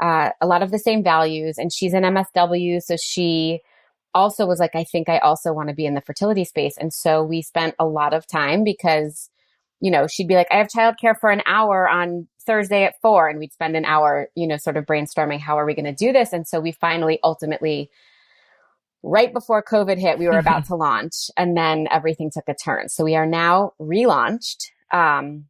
uh, 0.00 0.30
a 0.40 0.46
lot 0.46 0.62
of 0.62 0.70
the 0.70 0.78
same 0.78 1.02
values. 1.02 1.58
And 1.58 1.72
she's 1.72 1.94
an 1.94 2.02
MSW. 2.02 2.80
So 2.82 2.96
she 2.96 3.60
also 4.14 4.46
was 4.46 4.60
like, 4.60 4.74
I 4.74 4.84
think 4.84 5.08
I 5.08 5.18
also 5.18 5.52
want 5.52 5.68
to 5.68 5.74
be 5.74 5.86
in 5.86 5.94
the 5.94 6.00
fertility 6.00 6.44
space. 6.44 6.76
And 6.78 6.92
so 6.92 7.22
we 7.22 7.42
spent 7.42 7.74
a 7.78 7.86
lot 7.86 8.12
of 8.12 8.26
time 8.26 8.62
because, 8.62 9.30
you 9.80 9.90
know, 9.90 10.06
she'd 10.06 10.28
be 10.28 10.34
like, 10.34 10.48
I 10.50 10.56
have 10.56 10.68
childcare 10.68 11.18
for 11.18 11.30
an 11.30 11.42
hour 11.46 11.88
on 11.88 12.28
Thursday 12.42 12.84
at 12.84 13.00
four 13.00 13.28
and 13.28 13.38
we'd 13.38 13.52
spend 13.52 13.76
an 13.76 13.84
hour, 13.84 14.28
you 14.34 14.46
know, 14.46 14.56
sort 14.56 14.76
of 14.76 14.84
brainstorming 14.84 15.40
how 15.40 15.58
are 15.58 15.66
we 15.66 15.74
going 15.74 15.84
to 15.84 15.92
do 15.92 16.12
this. 16.12 16.32
And 16.32 16.46
so 16.46 16.60
we 16.60 16.72
finally 16.72 17.18
ultimately, 17.22 17.90
right 19.02 19.32
before 19.32 19.62
COVID 19.62 19.98
hit, 19.98 20.18
we 20.18 20.26
were 20.26 20.38
about 20.38 20.66
to 20.66 20.76
launch 20.76 21.30
and 21.36 21.56
then 21.56 21.86
everything 21.90 22.30
took 22.30 22.48
a 22.48 22.54
turn. 22.54 22.88
So 22.88 23.04
we 23.04 23.16
are 23.16 23.26
now 23.26 23.72
relaunched, 23.80 24.66
um, 24.92 25.46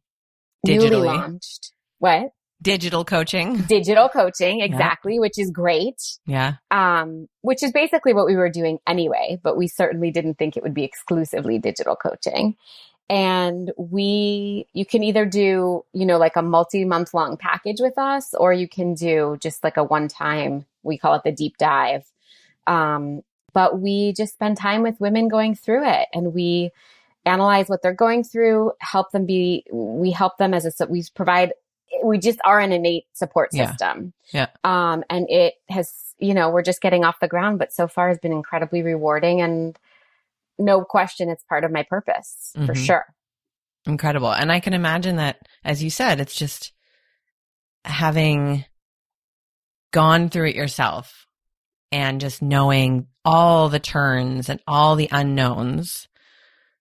Digitally. 0.65 0.89
newly 0.89 1.07
launched. 1.07 1.71
What? 1.99 2.31
Digital 2.61 3.03
coaching. 3.03 3.57
Digital 3.63 4.07
coaching, 4.07 4.61
exactly, 4.61 5.15
yeah. 5.15 5.19
which 5.19 5.37
is 5.37 5.51
great. 5.51 6.01
Yeah. 6.25 6.53
Um, 6.71 7.27
which 7.41 7.61
is 7.61 7.73
basically 7.73 8.13
what 8.13 8.25
we 8.25 8.37
were 8.37 8.49
doing 8.49 8.79
anyway, 8.87 9.37
but 9.43 9.57
we 9.57 9.67
certainly 9.67 10.11
didn't 10.11 10.35
think 10.35 10.55
it 10.55 10.63
would 10.63 10.73
be 10.73 10.85
exclusively 10.85 11.59
digital 11.59 11.97
coaching 11.97 12.55
and 13.09 13.71
we 13.77 14.67
you 14.73 14.85
can 14.85 15.03
either 15.03 15.25
do 15.25 15.83
you 15.93 16.05
know 16.05 16.17
like 16.17 16.35
a 16.35 16.41
multi 16.41 16.85
month 16.85 17.13
long 17.13 17.37
package 17.37 17.79
with 17.79 17.97
us 17.97 18.33
or 18.33 18.53
you 18.53 18.67
can 18.67 18.93
do 18.93 19.37
just 19.39 19.63
like 19.63 19.77
a 19.77 19.83
one 19.83 20.07
time 20.07 20.65
we 20.83 20.97
call 20.97 21.15
it 21.15 21.23
the 21.23 21.31
deep 21.31 21.57
dive. 21.57 22.05
Um, 22.67 23.21
but 23.53 23.79
we 23.79 24.13
just 24.13 24.33
spend 24.33 24.57
time 24.57 24.83
with 24.83 24.99
women 24.99 25.27
going 25.27 25.55
through 25.55 25.87
it 25.87 26.07
and 26.13 26.33
we 26.33 26.71
analyze 27.25 27.69
what 27.69 27.81
they're 27.81 27.93
going 27.93 28.23
through 28.23 28.71
help 28.79 29.11
them 29.11 29.25
be 29.25 29.65
we 29.71 30.11
help 30.11 30.37
them 30.37 30.53
as 30.53 30.81
a 30.81 30.85
we 30.87 31.03
provide 31.15 31.53
we 32.03 32.17
just 32.17 32.39
are 32.43 32.59
an 32.59 32.73
innate 32.73 33.05
support 33.13 33.53
system. 33.53 34.11
Yeah, 34.33 34.47
yeah. 34.65 34.91
um 34.91 35.03
and 35.09 35.25
it 35.29 35.53
has 35.69 36.15
you 36.19 36.33
know 36.33 36.49
we're 36.49 36.63
just 36.63 36.81
getting 36.81 37.05
off 37.05 37.21
the 37.21 37.27
ground 37.27 37.59
but 37.59 37.71
so 37.71 37.87
far 37.87 38.09
has 38.09 38.19
been 38.19 38.33
incredibly 38.33 38.81
rewarding 38.81 39.41
and 39.41 39.79
no 40.57 40.83
question 40.83 41.29
it's 41.29 41.43
part 41.43 41.63
of 41.63 41.71
my 41.71 41.83
purpose 41.83 42.51
mm-hmm. 42.55 42.65
for 42.65 42.75
sure. 42.75 43.05
Incredible. 43.85 44.31
And 44.31 44.51
I 44.51 44.59
can 44.59 44.73
imagine 44.73 45.17
that, 45.17 45.39
as 45.63 45.83
you 45.83 45.89
said, 45.89 46.19
it's 46.19 46.35
just 46.35 46.71
having 47.83 48.63
gone 49.91 50.29
through 50.29 50.49
it 50.49 50.55
yourself 50.55 51.27
and 51.91 52.21
just 52.21 52.41
knowing 52.41 53.07
all 53.25 53.69
the 53.69 53.79
turns 53.79 54.49
and 54.49 54.59
all 54.67 54.95
the 54.95 55.09
unknowns. 55.11 56.07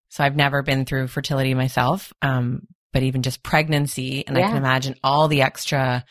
So 0.09 0.23
I've 0.23 0.37
never 0.37 0.63
been 0.63 0.85
through 0.85 1.09
fertility 1.09 1.55
myself, 1.55 2.13
um, 2.23 2.67
but 2.93 3.03
even 3.03 3.23
just 3.23 3.43
pregnancy, 3.43 4.27
and 4.27 4.37
yeah. 4.37 4.45
I 4.45 4.49
can 4.49 4.57
imagine 4.57 4.95
all 5.03 5.29
the 5.29 5.43
extra 5.43 6.05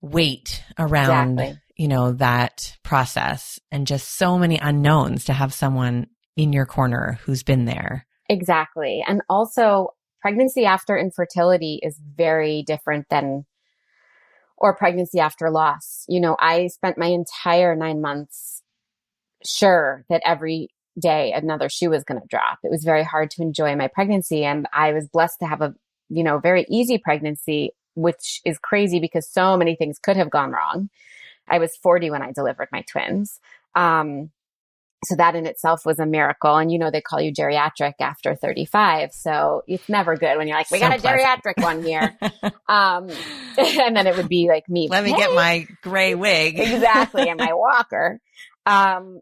weight 0.00 0.62
around, 0.78 1.38
exactly. 1.38 1.60
you 1.76 1.88
know, 1.88 2.12
that 2.12 2.76
process 2.82 3.58
and 3.70 3.86
just 3.86 4.16
so 4.16 4.38
many 4.38 4.58
unknowns 4.58 5.24
to 5.24 5.32
have 5.32 5.52
someone 5.52 6.06
in 6.36 6.52
your 6.52 6.66
corner 6.66 7.18
who's 7.24 7.42
been 7.42 7.64
there. 7.64 8.06
Exactly. 8.28 9.04
And 9.06 9.22
also 9.28 9.94
pregnancy 10.20 10.64
after 10.64 10.96
infertility 10.96 11.80
is 11.82 12.00
very 12.16 12.62
different 12.62 13.08
than 13.08 13.46
or 14.58 14.74
pregnancy 14.74 15.20
after 15.20 15.50
loss. 15.50 16.04
You 16.08 16.20
know, 16.20 16.36
I 16.40 16.68
spent 16.68 16.98
my 16.98 17.06
entire 17.06 17.76
nine 17.76 18.00
months 18.00 18.62
sure 19.44 20.04
that 20.08 20.22
every 20.24 20.70
day 20.98 21.32
another 21.32 21.68
shoe 21.68 21.90
was 21.90 22.04
going 22.04 22.20
to 22.20 22.26
drop. 22.26 22.58
It 22.64 22.70
was 22.70 22.84
very 22.84 23.04
hard 23.04 23.30
to 23.32 23.42
enjoy 23.42 23.76
my 23.76 23.88
pregnancy. 23.88 24.44
And 24.44 24.66
I 24.72 24.92
was 24.92 25.08
blessed 25.08 25.40
to 25.40 25.46
have 25.46 25.60
a, 25.60 25.74
you 26.08 26.24
know, 26.24 26.38
very 26.38 26.64
easy 26.70 26.98
pregnancy, 26.98 27.70
which 27.94 28.40
is 28.44 28.58
crazy 28.58 28.98
because 28.98 29.28
so 29.28 29.56
many 29.56 29.76
things 29.76 29.98
could 29.98 30.16
have 30.16 30.30
gone 30.30 30.52
wrong. 30.52 30.88
I 31.48 31.58
was 31.58 31.76
40 31.76 32.10
when 32.10 32.22
I 32.22 32.32
delivered 32.32 32.68
my 32.72 32.82
twins. 32.90 33.38
Um, 33.74 34.30
so 35.06 35.16
that 35.16 35.34
in 35.34 35.46
itself 35.46 35.86
was 35.86 35.98
a 35.98 36.06
miracle. 36.06 36.56
And 36.56 36.70
you 36.70 36.78
know, 36.78 36.90
they 36.90 37.00
call 37.00 37.20
you 37.20 37.32
geriatric 37.32 37.94
after 38.00 38.34
35. 38.34 39.12
So 39.12 39.62
it's 39.66 39.88
never 39.88 40.16
good 40.16 40.36
when 40.36 40.48
you're 40.48 40.56
like, 40.56 40.70
we 40.70 40.78
so 40.78 40.88
got 40.88 40.98
a 40.98 41.00
pleasant. 41.00 41.42
geriatric 41.44 41.62
one 41.62 41.82
here. 41.82 42.16
um, 42.68 43.08
and 43.58 43.96
then 43.96 44.06
it 44.06 44.16
would 44.16 44.28
be 44.28 44.48
like 44.48 44.68
me. 44.68 44.88
Let 44.88 45.04
me 45.04 45.12
hey. 45.12 45.18
get 45.18 45.34
my 45.34 45.66
gray 45.82 46.14
wig. 46.14 46.58
exactly. 46.58 47.28
And 47.28 47.38
my 47.38 47.52
walker. 47.52 48.20
Um, 48.66 49.20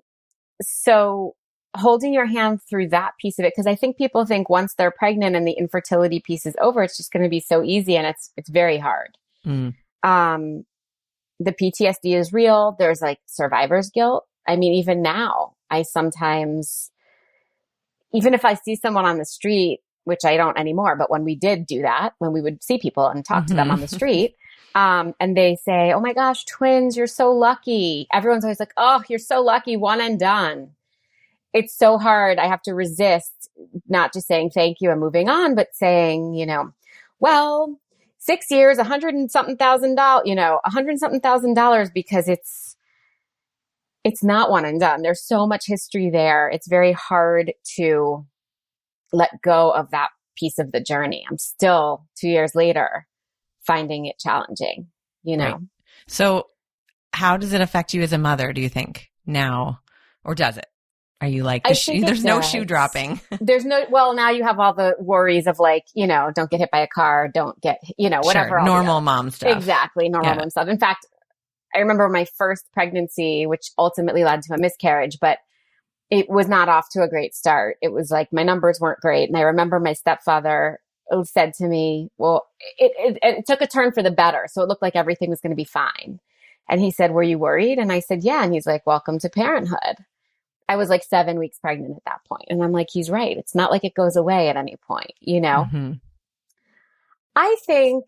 so 0.62 1.35
holding 1.77 2.14
your 2.14 2.27
hand 2.27 2.61
through 2.68 2.88
that 2.88 3.12
piece 3.20 3.38
of 3.38 3.44
it, 3.44 3.53
because 3.55 3.66
I 3.66 3.75
think 3.75 3.97
people 3.97 4.25
think 4.25 4.49
once 4.49 4.75
they're 4.75 4.92
pregnant 4.92 5.37
and 5.37 5.47
the 5.47 5.53
infertility 5.59 6.20
piece 6.25 6.47
is 6.47 6.55
over, 6.61 6.83
it's 6.83 6.97
just 6.97 7.12
going 7.12 7.25
to 7.25 7.29
be 7.29 7.40
so 7.40 7.62
easy. 7.62 7.97
And 7.97 8.07
it's, 8.07 8.33
it's 8.37 8.49
very 8.49 8.79
hard. 8.79 9.18
Mm. 9.47 9.75
Um, 10.03 10.64
the 11.40 11.53
PTSD 11.53 12.16
is 12.16 12.33
real. 12.33 12.77
There's 12.79 13.01
like 13.01 13.18
survivor's 13.27 13.90
guilt. 13.90 14.25
I 14.47 14.57
mean, 14.57 14.75
even 14.75 15.03
now, 15.03 15.54
I 15.75 15.83
sometimes, 15.83 16.91
even 18.13 18.35
if 18.35 18.45
I 18.45 18.55
see 18.55 18.77
someone 18.77 19.05
on 19.05 19.19
the 19.19 19.25
street, 19.25 19.81
which 20.05 20.25
I 20.25 20.37
don't 20.37 20.59
anymore, 20.59 20.97
but 20.97 21.11
when 21.11 21.25
we 21.25 21.35
did 21.35 21.67
do 21.67 21.83
that, 21.83 22.15
when 22.19 22.33
we 22.33 22.41
would 22.41 22.63
see 22.63 22.79
people 22.79 23.07
and 23.09 23.25
talk 23.25 23.45
mm-hmm. 23.45 23.49
to 23.49 23.55
them 23.55 23.71
on 23.71 23.81
the 23.81 23.87
mm-hmm. 23.87 23.97
street, 23.97 24.37
um, 24.75 25.15
and 25.21 25.37
they 25.37 25.57
say, 25.57 25.93
Oh 25.93 26.01
my 26.01 26.13
gosh, 26.13 26.45
twins, 26.45 26.97
you're 26.97 27.07
so 27.07 27.33
lucky. 27.33 28.07
Everyone's 28.13 28.45
always 28.45 28.61
like, 28.61 28.75
Oh, 28.77 29.03
you're 29.09 29.19
so 29.19 29.41
lucky, 29.41 29.77
one 29.77 30.01
and 30.01 30.19
done. 30.19 30.71
It's 31.53 31.77
so 31.77 31.99
hard. 31.99 32.39
I 32.39 32.49
have 32.49 32.63
to 32.63 32.75
resist 32.75 33.51
not 33.89 34.13
just 34.13 34.27
saying 34.27 34.51
thank 34.51 34.79
you 34.81 34.91
and 34.91 35.01
moving 35.01 35.29
on, 35.29 35.55
but 35.55 35.75
saying, 35.75 36.35
you 36.35 36.47
know, 36.47 36.73
well, 37.21 37.79
six 38.19 38.51
years, 38.51 38.79
a 38.79 38.85
hundred 38.85 39.15
and 39.15 39.31
something 39.31 39.57
thousand 39.57 39.95
dollars, 39.95 40.25
you 40.27 40.35
know, 40.35 40.61
a 40.65 40.71
hundred 40.71 40.91
and 40.91 40.99
something 40.99 41.21
thousand 41.21 41.55
dollars 41.55 41.91
because 41.91 42.29
it's, 42.29 42.63
it's 44.05 44.23
not 44.23 44.51
one 44.51 44.64
and 44.64 44.79
done. 44.79 45.03
There's 45.03 45.27
so 45.27 45.47
much 45.47 45.64
history 45.67 46.11
there. 46.11 46.49
It's 46.49 46.69
very 46.69 46.93
hard 46.93 47.55
to 47.77 48.27
let 49.12 49.31
go 49.43 49.71
of 49.71 49.90
that 49.90 50.11
piece 50.37 50.59
of 50.59 50.73
the 50.73 50.81
journey. 50.81 51.25
I'm 51.29 51.38
still 51.38 52.07
two 52.19 52.29
years 52.29 52.55
later 52.55 53.07
finding 53.67 54.07
it 54.07 54.19
challenging, 54.19 54.88
you 55.23 55.37
know? 55.37 55.53
Right. 55.53 55.61
So 56.07 56.49
how 57.12 57.38
does 57.38 57.53
it 57.53 57.61
affect 57.61 57.95
you 57.95 58.03
as 58.03 58.12
a 58.12 58.19
mother, 58.19 58.53
do 58.53 58.61
you 58.61 58.69
think 58.69 59.11
now? 59.25 59.81
Or 60.23 60.35
does 60.35 60.59
it? 60.59 60.67
Are 61.21 61.29
you 61.29 61.43
like, 61.43 61.64
the 61.64 61.75
shoe, 61.75 62.01
there's 62.01 62.25
no 62.25 62.43
shoe 62.43 62.67
dropping? 62.67 63.19
There's 63.40 63.64
no, 63.64 63.87
well, 63.88 64.14
now 64.14 64.31
you 64.31 64.43
have 64.43 64.59
all 64.59 64.75
the 64.75 64.95
worries 64.99 65.47
of 65.47 65.59
like, 65.59 65.85
you 65.95 66.07
know, 66.07 66.31
don't 66.35 66.51
get 66.51 66.61
hit 66.61 66.71
by 66.71 66.81
a 66.81 66.87
car, 66.87 67.31
don't 67.33 67.59
get, 67.62 67.81
you 67.97 68.11
know, 68.11 68.21
whatever. 68.21 68.59
Sure. 68.59 68.62
Normal 68.62 69.01
mom 69.01 69.31
stuff. 69.31 69.57
Exactly. 69.57 70.11
Normal 70.11 70.33
yeah. 70.33 70.38
mom 70.38 70.51
stuff. 70.51 70.69
In 70.69 70.79
fact, 70.79 71.07
I 71.75 71.81
remember 71.81 72.09
my 72.09 72.25
first 72.25 72.71
pregnancy, 72.73 73.47
which 73.47 73.71
ultimately 73.77 74.25
led 74.25 74.43
to 74.43 74.55
a 74.55 74.59
miscarriage, 74.59 75.19
but 75.21 75.39
it 76.11 76.29
was 76.29 76.49
not 76.49 76.69
off 76.69 76.89
to 76.91 77.03
a 77.03 77.09
great 77.09 77.35
start. 77.35 77.77
It 77.83 77.93
was 77.93 78.11
like 78.11 78.33
my 78.33 78.43
numbers 78.43 78.79
weren't 78.81 79.01
great. 79.01 79.29
And 79.29 79.37
I 79.37 79.43
remember 79.43 79.81
my 79.81 79.95
stepfather 79.95 80.79
said 81.25 81.55
to 81.55 81.67
me, 81.67 82.11
well, 82.19 82.47
it, 82.79 82.93
it, 82.97 83.19
it 83.23 83.47
took 83.47 83.61
a 83.61 83.67
turn 83.67 83.93
for 83.93 84.03
the 84.03 84.11
better. 84.11 84.47
So 84.51 84.63
it 84.63 84.69
looked 84.69 84.83
like 84.83 84.97
everything 84.97 85.31
was 85.31 85.41
going 85.41 85.51
to 85.51 85.57
be 85.57 85.65
fine. 85.65 86.21
And 86.69 86.81
he 86.81 86.91
said, 86.91 87.11
were 87.11 87.23
you 87.23 87.39
worried? 87.39 87.79
And 87.79 87.93
I 87.93 88.01
said, 88.01 88.23
yeah. 88.23 88.43
And 88.43 88.55
he's 88.55 88.67
like, 88.67 88.87
welcome 88.87 89.19
to 89.19 89.29
parenthood. 89.29 89.97
I 90.67 90.77
was 90.77 90.89
like 90.89 91.05
seven 91.05 91.39
weeks 91.39 91.59
pregnant 91.59 91.97
at 91.97 92.05
that 92.07 92.25
point. 92.27 92.47
And 92.49 92.63
I'm 92.63 92.73
like, 92.73 92.89
he's 92.91 93.11
right. 93.11 93.37
It's 93.37 93.55
not 93.55 93.71
like 93.71 93.85
it 93.85 93.95
goes 93.95 94.17
away 94.17 94.49
at 94.49 94.57
any 94.57 94.77
point, 94.77 95.13
you 95.21 95.41
know? 95.41 95.67
Mm-hmm. 95.69 95.93
I 97.37 97.57
think, 97.67 98.07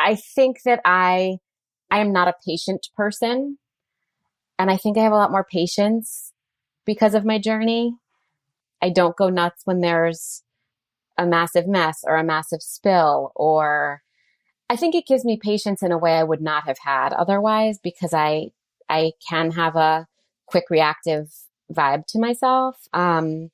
I 0.00 0.14
think 0.14 0.62
that 0.64 0.80
I 0.84 1.40
I 1.90 2.00
am 2.00 2.12
not 2.12 2.28
a 2.28 2.34
patient 2.46 2.88
person. 2.96 3.58
And 4.58 4.70
I 4.70 4.76
think 4.76 4.98
I 4.98 5.02
have 5.02 5.12
a 5.12 5.16
lot 5.16 5.30
more 5.30 5.46
patience 5.50 6.32
because 6.84 7.14
of 7.14 7.24
my 7.24 7.38
journey. 7.38 7.94
I 8.82 8.90
don't 8.90 9.16
go 9.16 9.28
nuts 9.28 9.62
when 9.64 9.80
there's 9.80 10.42
a 11.16 11.26
massive 11.26 11.66
mess 11.66 12.04
or 12.04 12.16
a 12.16 12.24
massive 12.24 12.62
spill 12.62 13.32
or 13.34 14.02
I 14.70 14.76
think 14.76 14.94
it 14.94 15.06
gives 15.06 15.24
me 15.24 15.38
patience 15.42 15.82
in 15.82 15.92
a 15.92 15.98
way 15.98 16.12
I 16.12 16.22
would 16.22 16.40
not 16.40 16.64
have 16.64 16.78
had 16.78 17.12
otherwise 17.12 17.78
because 17.82 18.14
I 18.14 18.50
I 18.88 19.12
can 19.28 19.50
have 19.52 19.76
a 19.76 20.06
quick 20.46 20.64
reactive 20.70 21.32
vibe 21.72 22.06
to 22.08 22.20
myself. 22.20 22.76
Um 22.92 23.50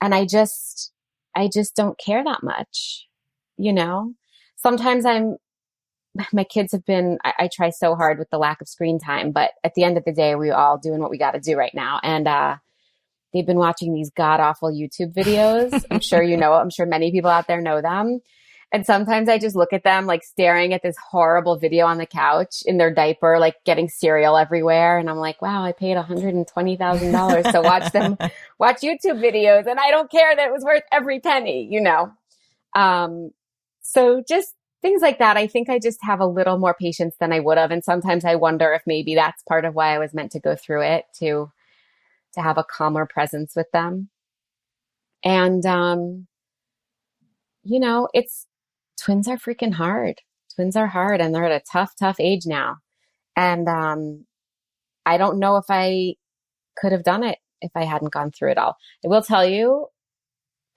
and 0.00 0.14
I 0.14 0.24
just 0.24 0.92
I 1.34 1.48
just 1.52 1.76
don't 1.76 1.98
care 1.98 2.24
that 2.24 2.42
much. 2.42 3.06
You 3.56 3.72
know? 3.72 4.14
Sometimes 4.56 5.04
I'm 5.04 5.36
my 6.32 6.44
kids 6.44 6.72
have 6.72 6.84
been 6.84 7.18
I, 7.24 7.32
I, 7.40 7.48
try 7.52 7.70
so 7.70 7.94
hard 7.94 8.18
with 8.18 8.30
the 8.30 8.38
lack 8.38 8.60
of 8.60 8.68
screen 8.68 8.98
time 8.98 9.32
but 9.32 9.50
at 9.62 9.74
the 9.74 9.84
end 9.84 9.96
of 9.96 10.04
the 10.04 10.12
day 10.12 10.34
we're 10.34 10.54
all 10.54 10.78
doing 10.78 11.00
what 11.00 11.10
we 11.10 11.18
got 11.18 11.32
to 11.32 11.40
do 11.40 11.56
right 11.56 11.74
now. 11.74 12.00
And 12.02 12.26
uh 12.26 12.56
they've 13.32 13.46
been 13.46 13.58
watching 13.58 13.94
these 13.94 14.10
god 14.10 14.40
awful 14.40 14.70
youtube 14.70 15.14
videos. 15.14 15.84
I'm 15.90 16.00
sure 16.00 16.22
you 16.22 16.36
know 16.36 16.52
i'm 16.52 16.70
sure 16.70 16.86
many 16.86 17.10
people 17.10 17.30
out 17.30 17.46
there 17.46 17.60
know 17.60 17.80
them. 17.80 18.20
And 18.72 18.84
sometimes 18.84 19.28
i 19.28 19.38
just 19.38 19.54
look 19.54 19.72
at 19.72 19.84
them 19.84 20.06
like 20.06 20.24
staring 20.24 20.72
at 20.72 20.82
this 20.82 20.96
horrible 21.10 21.58
video 21.58 21.86
on 21.86 21.98
the 21.98 22.06
couch 22.06 22.62
in 22.66 22.76
their 22.76 22.92
diaper 22.92 23.38
like 23.38 23.56
getting 23.64 23.88
cereal 23.88 24.36
everywhere. 24.36 24.98
And 24.98 25.08
i'm 25.08 25.18
like 25.18 25.40
wow 25.40 25.62
i 25.64 25.72
paid 25.72 25.96
$120000 25.96 27.52
to 27.52 27.60
watch 27.62 27.92
them 27.92 28.16
watch 28.58 28.80
youtube 28.80 29.20
videos 29.20 29.66
and 29.66 29.78
i 29.78 29.90
don't 29.90 30.10
care 30.10 30.34
that 30.34 30.48
it 30.48 30.52
was 30.52 30.64
worth 30.64 30.84
every 30.90 31.20
penny 31.20 31.68
you 31.70 31.80
know? 31.80 32.12
Um 32.74 33.30
so 33.82 34.22
just 34.26 34.54
things 34.82 35.02
like 35.02 35.18
that. 35.18 35.36
I 35.36 35.46
think 35.46 35.68
I 35.68 35.78
just 35.78 35.98
have 36.02 36.20
a 36.20 36.26
little 36.26 36.58
more 36.58 36.74
patience 36.74 37.16
than 37.20 37.32
I 37.32 37.40
would 37.40 37.58
have. 37.58 37.70
And 37.70 37.84
sometimes 37.84 38.24
I 38.24 38.34
wonder 38.36 38.72
if 38.72 38.82
maybe 38.86 39.14
that's 39.14 39.42
part 39.42 39.64
of 39.64 39.74
why 39.74 39.94
I 39.94 39.98
was 39.98 40.14
meant 40.14 40.32
to 40.32 40.40
go 40.40 40.56
through 40.56 40.82
it 40.82 41.04
to, 41.18 41.50
to 42.34 42.40
have 42.40 42.58
a 42.58 42.64
calmer 42.64 43.06
presence 43.06 43.54
with 43.54 43.70
them. 43.72 44.08
And, 45.22 45.64
um, 45.66 46.26
you 47.62 47.78
know, 47.78 48.08
it's 48.14 48.46
twins 48.98 49.28
are 49.28 49.36
freaking 49.36 49.74
hard. 49.74 50.20
Twins 50.54 50.76
are 50.76 50.86
hard 50.86 51.20
and 51.20 51.34
they're 51.34 51.44
at 51.44 51.62
a 51.62 51.64
tough, 51.70 51.94
tough 51.98 52.16
age 52.18 52.46
now. 52.46 52.78
And, 53.36 53.68
um, 53.68 54.26
I 55.06 55.16
don't 55.18 55.38
know 55.38 55.56
if 55.56 55.66
I 55.68 56.14
could 56.76 56.92
have 56.92 57.02
done 57.02 57.24
it 57.24 57.38
if 57.60 57.70
I 57.74 57.84
hadn't 57.84 58.12
gone 58.12 58.30
through 58.30 58.52
it 58.52 58.58
all. 58.58 58.76
I 59.04 59.08
will 59.08 59.22
tell 59.22 59.44
you, 59.46 59.88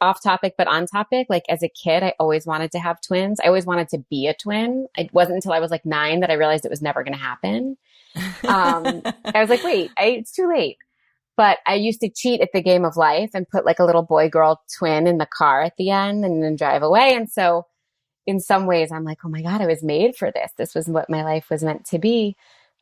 off 0.04 0.22
topic, 0.22 0.56
but 0.58 0.68
on 0.68 0.86
topic, 0.86 1.28
like 1.30 1.46
as 1.50 1.64
a 1.64 1.70
kid, 1.70 2.04
I 2.04 2.14
always 2.20 2.46
wanted 2.46 2.72
to 2.74 2.80
have 2.80 3.02
twins. 3.02 3.40
I 3.40 3.48
always 3.48 3.66
wanted 3.66 3.90
to 3.90 4.00
be 4.10 4.28
a 4.28 4.34
twin. 4.34 4.88
It 4.98 5.14
wasn't 5.14 5.36
until 5.36 5.54
I 5.54 5.60
was 5.60 5.72
like 5.72 5.86
nine 5.86 6.20
that 6.20 6.30
I 6.30 6.34
realized 6.34 6.66
it 6.66 6.72
was 6.72 6.82
never 6.82 7.04
going 7.04 7.14
to 7.14 7.20
happen. 7.20 7.78
Um, 8.48 9.02
I 9.26 9.40
was 9.40 9.50
like, 9.50 9.64
wait, 9.64 9.90
I, 9.98 10.06
it's 10.06 10.32
too 10.32 10.48
late. 10.48 10.78
But 11.36 11.58
I 11.66 11.76
used 11.76 12.02
to 12.02 12.10
cheat 12.10 12.42
at 12.42 12.50
the 12.54 12.62
game 12.62 12.86
of 12.86 12.98
life 12.98 13.32
and 13.34 13.50
put 13.50 13.66
like 13.66 13.80
a 13.80 13.86
little 13.86 14.04
boy 14.04 14.30
girl 14.30 14.62
twin 14.78 15.08
in 15.08 15.18
the 15.18 15.26
car 15.26 15.64
at 15.64 15.74
the 15.78 15.90
end 15.90 16.24
and 16.24 16.44
then 16.44 16.56
drive 16.56 16.84
away. 16.84 17.16
And 17.16 17.30
so 17.30 17.66
in 18.28 18.40
some 18.40 18.68
ways, 18.68 18.92
I'm 18.92 19.04
like, 19.04 19.20
oh 19.26 19.30
my 19.30 19.42
God, 19.42 19.62
I 19.62 19.66
was 19.66 19.84
made 19.84 20.16
for 20.16 20.32
this. 20.32 20.52
This 20.58 20.76
was 20.76 20.88
what 20.88 21.10
my 21.10 21.24
life 21.24 21.50
was 21.50 21.64
meant 21.64 21.86
to 21.88 22.00
be. 22.00 22.36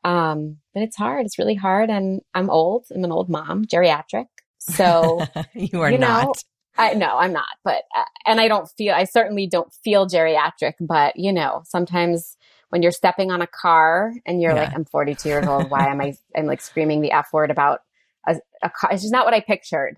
Um, 0.03 0.57
but 0.73 0.83
it's 0.83 0.97
hard. 0.97 1.25
It's 1.25 1.39
really 1.39 1.55
hard. 1.55 1.89
And 1.89 2.21
I'm 2.33 2.49
old. 2.49 2.87
I'm 2.93 3.03
an 3.03 3.11
old 3.11 3.29
mom, 3.29 3.65
geriatric. 3.65 4.27
So 4.59 5.21
you 5.53 5.81
are 5.81 5.91
you 5.91 5.97
know, 5.97 6.07
not. 6.07 6.43
I 6.77 6.93
no, 6.93 7.17
I'm 7.17 7.33
not, 7.33 7.45
but 7.63 7.83
uh, 7.95 8.03
and 8.25 8.39
I 8.39 8.47
don't 8.47 8.69
feel 8.77 8.93
I 8.93 9.03
certainly 9.03 9.47
don't 9.47 9.73
feel 9.83 10.07
geriatric, 10.07 10.73
but 10.79 11.17
you 11.17 11.33
know, 11.33 11.63
sometimes 11.65 12.37
when 12.69 12.81
you're 12.81 12.91
stepping 12.91 13.31
on 13.31 13.41
a 13.41 13.47
car 13.47 14.13
and 14.25 14.41
you're 14.41 14.53
yeah. 14.55 14.63
like 14.63 14.73
I'm 14.73 14.85
42 14.85 15.27
years 15.27 15.45
old, 15.47 15.69
why 15.69 15.87
am 15.87 15.99
I 16.01 16.13
I'm 16.35 16.45
like 16.45 16.61
screaming 16.61 17.01
the 17.01 17.11
f 17.11 17.27
word 17.33 17.51
about 17.51 17.81
a, 18.27 18.37
a 18.63 18.69
car? 18.69 18.91
It's 18.93 19.01
just 19.01 19.11
not 19.11 19.25
what 19.25 19.33
I 19.33 19.41
pictured. 19.41 19.97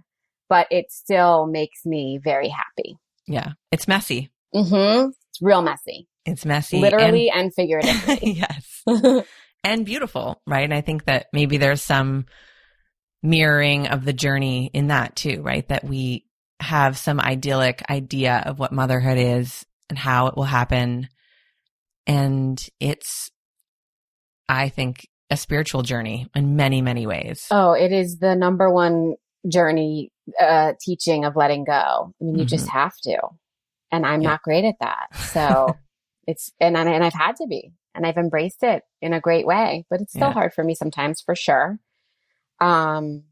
but 0.50 0.68
it 0.72 0.92
still 0.92 1.48
makes 1.48 1.86
me 1.86 2.20
very 2.24 2.50
happy. 2.50 2.98
Yeah. 3.28 3.54
It's 3.72 3.88
messy. 3.88 4.30
Mm-hmm. 4.54 5.10
It's 5.10 5.42
real 5.42 5.62
messy. 5.62 6.08
It's 6.26 6.46
messy. 6.46 6.80
Literally 6.80 7.30
and, 7.30 7.46
and 7.46 7.54
figuratively. 7.54 8.20
yes. 8.88 9.28
and 9.64 9.86
beautiful, 9.86 10.42
right? 10.46 10.64
And 10.64 10.74
I 10.74 10.82
think 10.82 11.06
that 11.06 11.28
maybe 11.34 11.58
there's 11.58 11.82
some 11.82 12.26
mirroring 13.22 13.88
of 13.88 14.06
the 14.06 14.14
journey 14.14 14.70
in 14.74 14.88
that 14.88 15.16
too, 15.16 15.42
right? 15.42 15.68
That 15.70 15.84
we 15.84 16.26
have 16.64 16.98
some 16.98 17.20
idyllic 17.20 17.84
idea 17.90 18.42
of 18.46 18.60
what 18.60 18.72
motherhood 18.72 19.18
is 19.18 19.66
and 19.90 19.98
how 19.98 20.28
it 20.28 20.36
will 20.36 20.44
happen. 20.44 21.08
And 22.08 22.60
it's, 22.80 23.32
I 24.50 24.70
think, 24.70 25.08
a 25.30 25.38
spiritual 25.38 25.84
journey 25.84 26.28
in 26.36 26.56
many, 26.56 26.82
many 26.82 27.08
ways. 27.08 27.48
Oh, 27.52 27.74
it 27.74 27.92
is 27.92 28.20
the 28.20 28.36
number 28.36 28.70
one 28.70 29.16
journey 29.48 30.12
uh, 30.40 30.74
teaching 30.82 31.26
of 31.26 31.36
letting 31.36 31.64
go. 31.66 31.72
I 31.72 32.24
mean, 32.24 32.36
you 32.36 32.42
mm-hmm. 32.42 32.48
just 32.48 32.70
have 32.70 32.96
to. 33.04 33.18
And 33.92 34.06
I'm 34.06 34.22
yeah. 34.22 34.30
not 34.30 34.42
great 34.42 34.66
at 34.66 34.76
that. 34.80 35.08
So 35.16 35.76
it's, 36.28 36.52
and, 36.60 36.78
I, 36.78 36.86
and 36.86 37.04
I've 37.04 37.14
had 37.14 37.36
to 37.38 37.48
be, 37.48 37.72
and 37.94 38.06
I've 38.06 38.18
embraced 38.18 38.64
it 38.64 38.84
in 39.02 39.14
a 39.14 39.22
great 39.22 39.46
way, 39.46 39.86
but 39.90 40.02
it's 40.02 40.14
still 40.14 40.30
yeah. 40.30 40.34
hard 40.34 40.54
for 40.54 40.64
me 40.64 40.76
sometimes 40.76 41.22
for 41.22 41.36
sure. 41.36 41.80
Um, 42.60 43.24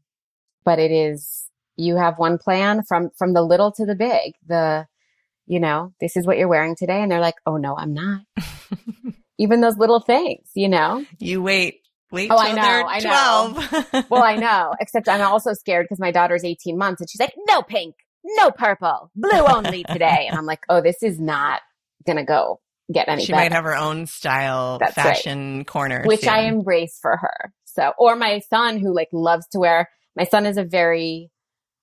but 0.64 0.78
it 0.78 0.90
is, 0.90 1.41
you 1.76 1.96
have 1.96 2.18
one 2.18 2.38
plan 2.38 2.82
from, 2.82 3.10
from 3.16 3.32
the 3.32 3.42
little 3.42 3.72
to 3.72 3.86
the 3.86 3.94
big, 3.94 4.34
the, 4.46 4.86
you 5.46 5.60
know, 5.60 5.92
this 6.00 6.16
is 6.16 6.26
what 6.26 6.38
you're 6.38 6.48
wearing 6.48 6.76
today. 6.76 7.02
And 7.02 7.10
they're 7.10 7.20
like, 7.20 7.36
oh 7.46 7.56
no, 7.56 7.76
I'm 7.76 7.94
not. 7.94 8.22
Even 9.38 9.60
those 9.60 9.78
little 9.78 10.00
things, 10.00 10.50
you 10.54 10.68
know? 10.68 11.04
You 11.18 11.42
wait 11.42 11.82
Wait 12.12 12.30
oh, 12.30 12.36
I 12.36 12.52
know, 12.52 12.86
I 12.86 12.98
know. 13.00 14.04
well, 14.10 14.22
I 14.22 14.36
know, 14.36 14.74
except 14.78 15.08
I'm 15.08 15.22
also 15.22 15.54
scared 15.54 15.86
because 15.86 15.98
my 15.98 16.10
daughter's 16.10 16.44
18 16.44 16.76
months 16.76 17.00
and 17.00 17.08
she's 17.08 17.18
like, 17.18 17.34
no 17.48 17.62
pink, 17.62 17.94
no 18.22 18.50
purple, 18.50 19.10
blue 19.16 19.30
only 19.30 19.82
today. 19.84 20.26
and 20.28 20.36
I'm 20.36 20.44
like, 20.44 20.60
oh, 20.68 20.82
this 20.82 21.02
is 21.02 21.18
not 21.18 21.62
going 22.06 22.18
to 22.18 22.24
go 22.24 22.60
get 22.92 23.08
any 23.08 23.24
She 23.24 23.32
better. 23.32 23.44
might 23.44 23.52
have 23.52 23.64
her 23.64 23.74
own 23.74 24.04
style 24.04 24.78
That's 24.78 24.92
fashion 24.92 25.58
right. 25.58 25.66
corner. 25.66 26.02
Which 26.04 26.20
soon. 26.20 26.28
I 26.28 26.40
embrace 26.42 26.98
for 27.00 27.16
her. 27.16 27.54
So, 27.64 27.94
or 27.96 28.14
my 28.14 28.40
son 28.40 28.78
who 28.78 28.94
like 28.94 29.08
loves 29.10 29.46
to 29.52 29.58
wear, 29.58 29.88
my 30.14 30.24
son 30.24 30.44
is 30.44 30.58
a 30.58 30.64
very, 30.64 31.30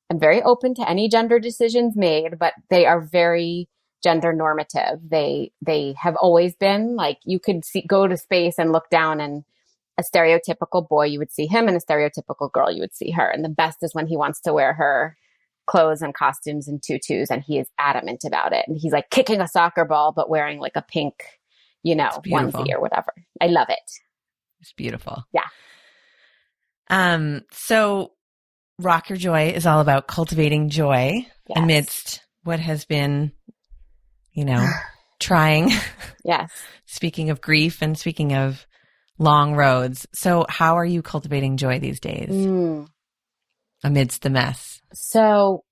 I'm 0.09 0.19
very 0.19 0.41
open 0.41 0.73
to 0.75 0.89
any 0.89 1.07
gender 1.07 1.39
decisions 1.39 1.95
made, 1.95 2.39
but 2.39 2.53
they 2.69 2.85
are 2.85 3.01
very 3.01 3.69
gender 4.03 4.33
normative. 4.33 4.99
They, 5.07 5.51
they 5.61 5.93
have 6.01 6.15
always 6.15 6.55
been 6.55 6.95
like, 6.95 7.19
you 7.25 7.39
could 7.39 7.65
see, 7.65 7.85
go 7.87 8.07
to 8.07 8.17
space 8.17 8.55
and 8.57 8.71
look 8.71 8.89
down 8.89 9.19
and 9.19 9.43
a 9.99 10.03
stereotypical 10.03 10.87
boy, 10.87 11.07
you 11.07 11.19
would 11.19 11.31
see 11.31 11.45
him, 11.45 11.67
and 11.67 11.75
a 11.75 11.81
stereotypical 11.81 12.51
girl, 12.51 12.71
you 12.71 12.79
would 12.79 12.95
see 12.95 13.11
her. 13.11 13.29
And 13.29 13.43
the 13.43 13.49
best 13.49 13.79
is 13.81 13.93
when 13.93 14.07
he 14.07 14.15
wants 14.15 14.39
to 14.41 14.53
wear 14.53 14.73
her 14.73 15.17
clothes 15.67 16.01
and 16.01 16.13
costumes 16.13 16.67
and 16.67 16.81
tutus, 16.81 17.29
and 17.29 17.43
he 17.43 17.59
is 17.59 17.67
adamant 17.77 18.23
about 18.25 18.53
it. 18.53 18.63
And 18.67 18.77
he's 18.79 18.93
like 18.93 19.09
kicking 19.09 19.41
a 19.41 19.47
soccer 19.47 19.83
ball, 19.85 20.13
but 20.13 20.29
wearing 20.29 20.59
like 20.59 20.75
a 20.75 20.81
pink, 20.81 21.23
you 21.83 21.95
know, 21.95 22.09
onesie 22.25 22.73
or 22.73 22.79
whatever. 22.79 23.13
I 23.41 23.47
love 23.47 23.67
it. 23.69 23.91
It's 24.61 24.73
beautiful. 24.73 25.25
Yeah. 25.33 25.47
Um, 26.89 27.41
so 27.51 28.13
Rock 28.79 29.09
Your 29.09 29.17
Joy 29.17 29.49
is 29.49 29.65
all 29.65 29.81
about 29.81 30.07
cultivating 30.07 30.69
joy 30.69 31.25
yes. 31.47 31.57
amidst 31.57 32.21
what 32.43 32.59
has 32.59 32.85
been, 32.85 33.33
you 34.31 34.45
know, 34.45 34.65
trying. 35.19 35.69
Yes. 36.23 36.49
speaking 36.85 37.29
of 37.29 37.41
grief 37.41 37.81
and 37.81 37.97
speaking 37.97 38.33
of 38.33 38.65
long 39.17 39.53
roads. 39.53 40.07
So, 40.13 40.45
how 40.47 40.77
are 40.77 40.85
you 40.85 41.01
cultivating 41.01 41.57
joy 41.57 41.79
these 41.79 41.99
days 41.99 42.29
mm. 42.29 42.87
amidst 43.83 44.21
the 44.21 44.29
mess? 44.29 44.81
So, 44.93 45.63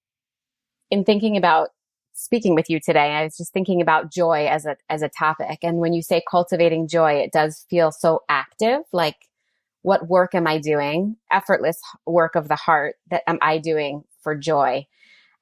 in 0.92 1.06
thinking 1.06 1.38
about 1.38 1.70
speaking 2.14 2.56
with 2.56 2.70
you 2.70 2.80
today, 2.84 3.12
I 3.14 3.24
was 3.24 3.38
just 3.38 3.54
thinking 3.54 3.82
about 3.82 4.12
joy 4.12 4.48
as 4.48 4.66
a 4.66 4.76
as 4.90 5.02
a 5.02 5.10
topic. 5.10 5.60
And 5.64 5.78
when 5.78 5.94
you 5.94 6.02
say 6.02 6.22
cultivating 6.30 6.90
joy, 6.90 7.14
it 7.14 7.32
does 7.32 7.66
feel 7.70 7.92
so 7.92 8.20
active. 8.28 8.82
Like, 8.92 9.16
what 9.82 10.08
work 10.08 10.36
am 10.36 10.48
I 10.48 10.60
doing? 10.60 11.18
Effortless 11.32 11.80
work 12.06 12.36
of 12.36 12.48
the 12.48 12.56
heart 12.56 12.96
that 13.10 13.24
am 13.28 13.40
I 13.42 13.58
doing 13.58 14.04
for 14.22 14.36
joy? 14.36 14.86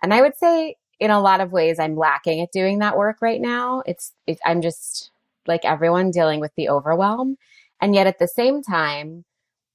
And 0.01 0.13
I 0.13 0.21
would 0.21 0.37
say, 0.37 0.75
in 0.99 1.11
a 1.11 1.21
lot 1.21 1.41
of 1.41 1.51
ways, 1.51 1.79
I'm 1.79 1.97
lacking 1.97 2.41
at 2.41 2.51
doing 2.51 2.79
that 2.79 2.97
work 2.97 3.17
right 3.21 3.41
now. 3.41 3.83
It's, 3.85 4.13
it, 4.27 4.39
I'm 4.45 4.61
just 4.61 5.11
like 5.47 5.65
everyone 5.65 6.11
dealing 6.11 6.39
with 6.39 6.51
the 6.55 6.69
overwhelm. 6.69 7.37
And 7.81 7.93
yet 7.93 8.07
at 8.07 8.19
the 8.19 8.27
same 8.27 8.61
time, 8.61 9.25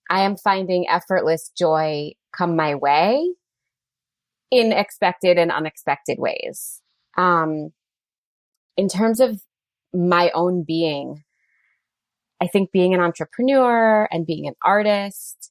I 0.08 0.20
am 0.22 0.36
finding 0.36 0.88
effortless 0.88 1.50
joy 1.56 2.12
come 2.32 2.56
my 2.56 2.74
way 2.74 3.34
in 4.50 4.72
expected 4.72 5.38
and 5.38 5.52
unexpected 5.52 6.18
ways. 6.18 6.80
Um, 7.16 7.72
in 8.76 8.88
terms 8.88 9.20
of 9.20 9.42
my 9.92 10.30
own 10.30 10.64
being, 10.64 11.22
I 12.40 12.46
think 12.46 12.72
being 12.72 12.94
an 12.94 13.00
entrepreneur 13.00 14.08
and 14.10 14.26
being 14.26 14.46
an 14.46 14.54
artist, 14.64 15.50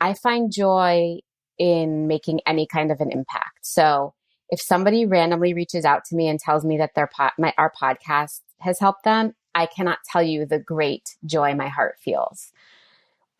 I 0.00 0.14
find 0.14 0.52
joy 0.52 1.18
in 1.58 2.06
making 2.06 2.40
any 2.46 2.66
kind 2.66 2.92
of 2.92 3.00
an 3.00 3.10
impact. 3.10 3.58
So 3.62 4.14
if 4.50 4.60
somebody 4.60 5.04
randomly 5.04 5.52
reaches 5.52 5.84
out 5.84 6.04
to 6.06 6.16
me 6.16 6.28
and 6.28 6.38
tells 6.38 6.64
me 6.64 6.78
that 6.78 6.94
their 6.94 7.08
po- 7.14 7.30
my, 7.38 7.52
our 7.58 7.72
podcast 7.80 8.40
has 8.60 8.78
helped 8.78 9.04
them, 9.04 9.34
I 9.54 9.66
cannot 9.66 9.98
tell 10.10 10.22
you 10.22 10.46
the 10.46 10.58
great 10.58 11.16
joy 11.26 11.54
my 11.54 11.68
heart 11.68 11.96
feels. 12.02 12.52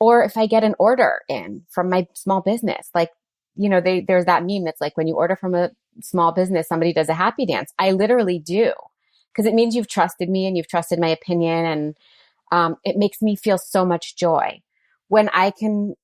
Or 0.01 0.23
if 0.23 0.37
I 0.37 0.47
get 0.47 0.65
an 0.65 0.75
order 0.79 1.21
in 1.29 1.63
from 1.69 1.89
my 1.89 2.07
small 2.15 2.41
business, 2.41 2.91
like, 2.95 3.11
you 3.57 3.69
know, 3.69 3.81
they, 3.81 4.01
there's 4.01 4.27
that 4.27 4.45
meme 4.45 4.65
that's 4.65 4.81
like 4.81 4.97
when 4.97 5.09
you 5.09 5.15
order 5.15 5.37
from 5.37 5.55
a 5.55 5.71
small 6.01 6.33
business, 6.33 6.69
somebody 6.69 6.93
does 6.93 7.09
a 7.09 7.15
happy 7.15 7.47
dance. 7.47 7.73
I 7.79 7.93
literally 7.93 8.39
do 8.39 8.73
because 9.33 9.47
it 9.47 9.55
means 9.55 9.75
you've 9.75 9.89
trusted 9.89 10.29
me 10.29 10.47
and 10.47 10.57
you've 10.57 10.69
trusted 10.69 10.99
my 10.99 11.09
opinion. 11.09 11.65
And 11.65 11.97
um, 12.51 12.77
it 12.85 12.97
makes 12.97 13.21
me 13.23 13.37
feel 13.37 13.59
so 13.59 13.85
much 13.85 14.17
joy 14.17 14.61
when 15.09 15.29
I 15.31 15.51
can 15.51 15.95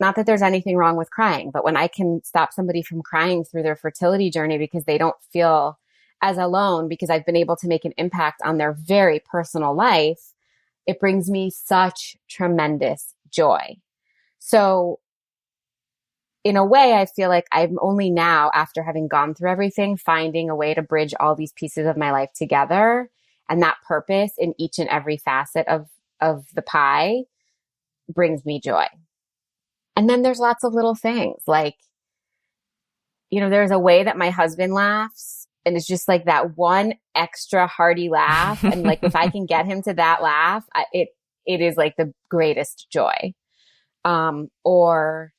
not 0.00 0.14
that 0.16 0.26
there's 0.26 0.42
anything 0.42 0.76
wrong 0.76 0.96
with 0.96 1.10
crying, 1.10 1.50
but 1.50 1.64
when 1.64 1.76
I 1.76 1.88
can 1.88 2.20
stop 2.24 2.52
somebody 2.52 2.82
from 2.82 3.02
crying 3.02 3.44
through 3.44 3.64
their 3.64 3.76
fertility 3.76 4.30
journey 4.30 4.56
because 4.56 4.84
they 4.84 4.98
don't 4.98 5.16
feel 5.32 5.78
as 6.22 6.38
alone 6.38 6.88
because 6.88 7.10
I've 7.10 7.26
been 7.26 7.36
able 7.36 7.56
to 7.56 7.68
make 7.68 7.84
an 7.84 7.94
impact 7.96 8.40
on 8.44 8.58
their 8.58 8.72
very 8.72 9.20
personal 9.20 9.74
life, 9.74 10.34
it 10.86 11.00
brings 11.00 11.28
me 11.30 11.50
such 11.50 12.16
tremendous 12.28 13.14
joy. 13.30 13.76
So 14.38 15.00
in 16.44 16.56
a 16.56 16.64
way, 16.64 16.94
I 16.94 17.06
feel 17.06 17.28
like 17.28 17.46
I'm 17.50 17.76
only 17.82 18.10
now, 18.10 18.50
after 18.54 18.82
having 18.82 19.08
gone 19.08 19.34
through 19.34 19.50
everything, 19.50 19.96
finding 19.96 20.48
a 20.48 20.56
way 20.56 20.74
to 20.74 20.82
bridge 20.82 21.12
all 21.18 21.34
these 21.34 21.52
pieces 21.52 21.86
of 21.86 21.96
my 21.96 22.12
life 22.12 22.30
together 22.34 23.10
and 23.48 23.62
that 23.62 23.76
purpose 23.86 24.32
in 24.38 24.54
each 24.58 24.78
and 24.78 24.88
every 24.88 25.16
facet 25.16 25.66
of, 25.68 25.88
of 26.20 26.46
the 26.54 26.62
pie 26.62 27.22
brings 28.08 28.44
me 28.44 28.60
joy. 28.62 28.86
And 29.96 30.08
then 30.08 30.22
there's 30.22 30.38
lots 30.38 30.64
of 30.64 30.74
little 30.74 30.94
things 30.94 31.42
like, 31.46 31.76
you 33.30 33.40
know, 33.40 33.50
there's 33.50 33.70
a 33.70 33.78
way 33.78 34.04
that 34.04 34.16
my 34.16 34.30
husband 34.30 34.72
laughs 34.72 35.48
and 35.64 35.76
it's 35.76 35.86
just 35.86 36.08
like 36.08 36.24
that 36.24 36.56
one 36.56 36.94
extra 37.14 37.66
hearty 37.66 38.08
laugh. 38.08 38.64
and 38.64 38.84
like 38.84 39.00
if 39.02 39.14
I 39.14 39.28
can 39.30 39.44
get 39.44 39.66
him 39.66 39.82
to 39.82 39.94
that 39.94 40.22
laugh, 40.22 40.64
I, 40.74 40.86
it 40.92 41.08
it 41.46 41.60
is 41.60 41.76
like 41.76 41.96
the 41.96 42.12
greatest 42.30 42.86
joy. 42.90 43.34
Um, 44.04 44.48
or 44.64 45.32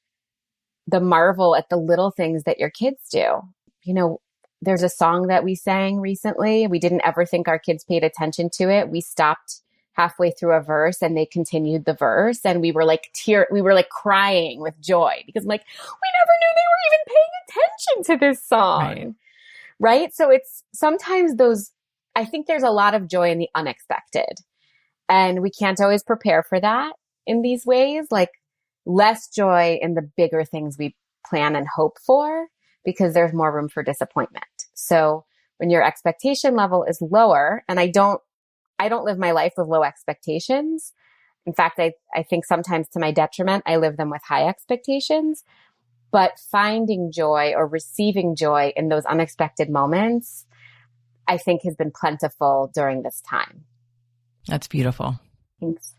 the 0.86 1.00
marvel 1.00 1.56
at 1.56 1.70
the 1.70 1.78
little 1.78 2.12
things 2.12 2.44
that 2.44 2.60
your 2.60 2.70
kids 2.70 3.00
do. 3.12 3.42
You 3.84 3.94
know, 3.94 4.22
there's 4.62 4.84
a 4.84 4.90
song 4.90 5.28
that 5.28 5.44
we 5.44 5.56
sang 5.56 6.00
recently. 6.00 6.68
We 6.68 6.80
didn't 6.80 7.06
ever 7.06 7.26
think 7.26 7.48
our 7.48 7.60
kids 7.60 7.84
paid 7.84 8.04
attention 8.04 8.50
to 8.56 8.70
it. 8.70 8.90
We 8.90 9.02
stopped 9.02 9.62
halfway 9.94 10.32
through 10.32 10.54
a 10.54 10.62
verse 10.62 11.02
and 11.02 11.18
they 11.18 11.26
continued 11.26 11.86
the 11.86 11.94
verse 11.94 12.46
and 12.46 12.62
we 12.62 12.72
were 12.72 12.86
like 12.86 13.10
tear 13.14 13.48
we 13.52 13.62
were 13.62 13.74
like 13.74 13.90
crying 13.90 14.62
with 14.62 14.80
joy 14.80 15.22
because 15.26 15.44
I'm 15.44 15.50
like 15.50 15.66
we 15.66 16.10
never 16.20 16.34
knew 16.40 16.54
they 16.56 16.70
were 16.70 16.86
even 16.88 17.04
paying 17.08 17.34
attention 17.44 18.04
to 18.14 18.26
this 18.26 18.48
song. 18.48 18.82
Right 18.82 19.14
right? 19.80 20.14
So 20.14 20.30
it's 20.30 20.64
sometimes 20.74 21.36
those, 21.36 21.72
I 22.16 22.26
think 22.26 22.46
there's 22.46 22.64
a 22.64 22.70
lot 22.70 22.94
of 22.94 23.08
joy 23.08 23.32
in 23.32 23.40
the 23.40 23.50
unexpected 23.56 24.40
and 25.08 25.42
we 25.42 25.50
can't 25.50 25.80
always 25.80 26.04
prepare 26.04 26.44
for 26.44 26.60
that 26.60 26.94
in 27.26 27.42
these 27.42 27.66
ways, 27.66 28.08
like 28.12 28.32
less 28.86 29.28
joy 29.30 29.80
in 29.82 29.94
the 29.94 30.10
bigger 30.18 30.44
things 30.44 30.78
we 30.78 30.96
plan 31.26 31.56
and 31.56 31.68
hope 31.68 31.98
for 32.00 32.48
because 32.86 33.14
there's 33.14 33.34
more 33.34 33.54
room 33.54 33.70
for 33.70 33.84
disappointment. 33.84 34.46
So 34.74 35.26
when 35.58 35.70
your 35.70 35.84
expectation 35.84 36.56
level 36.56 36.84
is 36.84 37.02
lower, 37.02 37.64
and 37.68 37.80
I 37.80 37.88
don't, 37.88 38.22
I 38.78 38.88
don't 38.88 39.06
live 39.06 39.18
my 39.18 39.32
life 39.32 39.54
with 39.58 39.68
low 39.68 39.84
expectations. 39.84 40.94
In 41.46 41.54
fact, 41.54 41.80
I, 41.80 41.94
I 42.16 42.24
think 42.24 42.46
sometimes 42.46 42.88
to 42.90 43.00
my 43.00 43.12
detriment, 43.12 43.64
I 43.66 43.78
live 43.78 43.98
them 43.98 44.10
with 44.10 44.22
high 44.24 44.48
expectations. 44.48 45.44
But 46.12 46.40
finding 46.52 47.12
joy 47.12 47.54
or 47.56 47.68
receiving 47.68 48.36
joy 48.36 48.74
in 48.76 48.90
those 48.90 49.06
unexpected 49.06 49.70
moments, 49.70 50.46
I 51.28 51.38
think 51.38 51.62
has 51.64 51.76
been 51.76 51.92
plentiful 51.94 52.72
during 52.74 53.04
this 53.04 53.22
time. 53.22 53.66
That's 54.48 54.68
beautiful. 54.68 55.20
Thanks. 55.60 55.94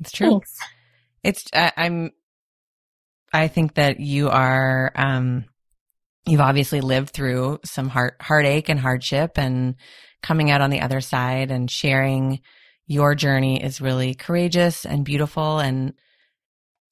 It's 0.00 0.12
true. 0.12 0.30
Thanks. 0.32 0.58
It's, 1.24 1.44
I'm, 1.54 2.10
I 3.32 3.48
think 3.48 3.74
that 3.74 4.00
you 4.00 4.28
are, 4.28 4.92
um, 4.94 5.46
you've 6.28 6.40
obviously 6.40 6.80
lived 6.80 7.10
through 7.10 7.60
some 7.64 7.88
heart, 7.88 8.16
heartache 8.20 8.68
and 8.68 8.78
hardship 8.78 9.38
and 9.38 9.76
coming 10.22 10.50
out 10.50 10.60
on 10.60 10.70
the 10.70 10.80
other 10.80 11.00
side 11.00 11.50
and 11.50 11.70
sharing 11.70 12.40
your 12.86 13.14
journey 13.14 13.62
is 13.62 13.80
really 13.80 14.14
courageous 14.14 14.84
and 14.84 15.04
beautiful. 15.04 15.58
And 15.58 15.94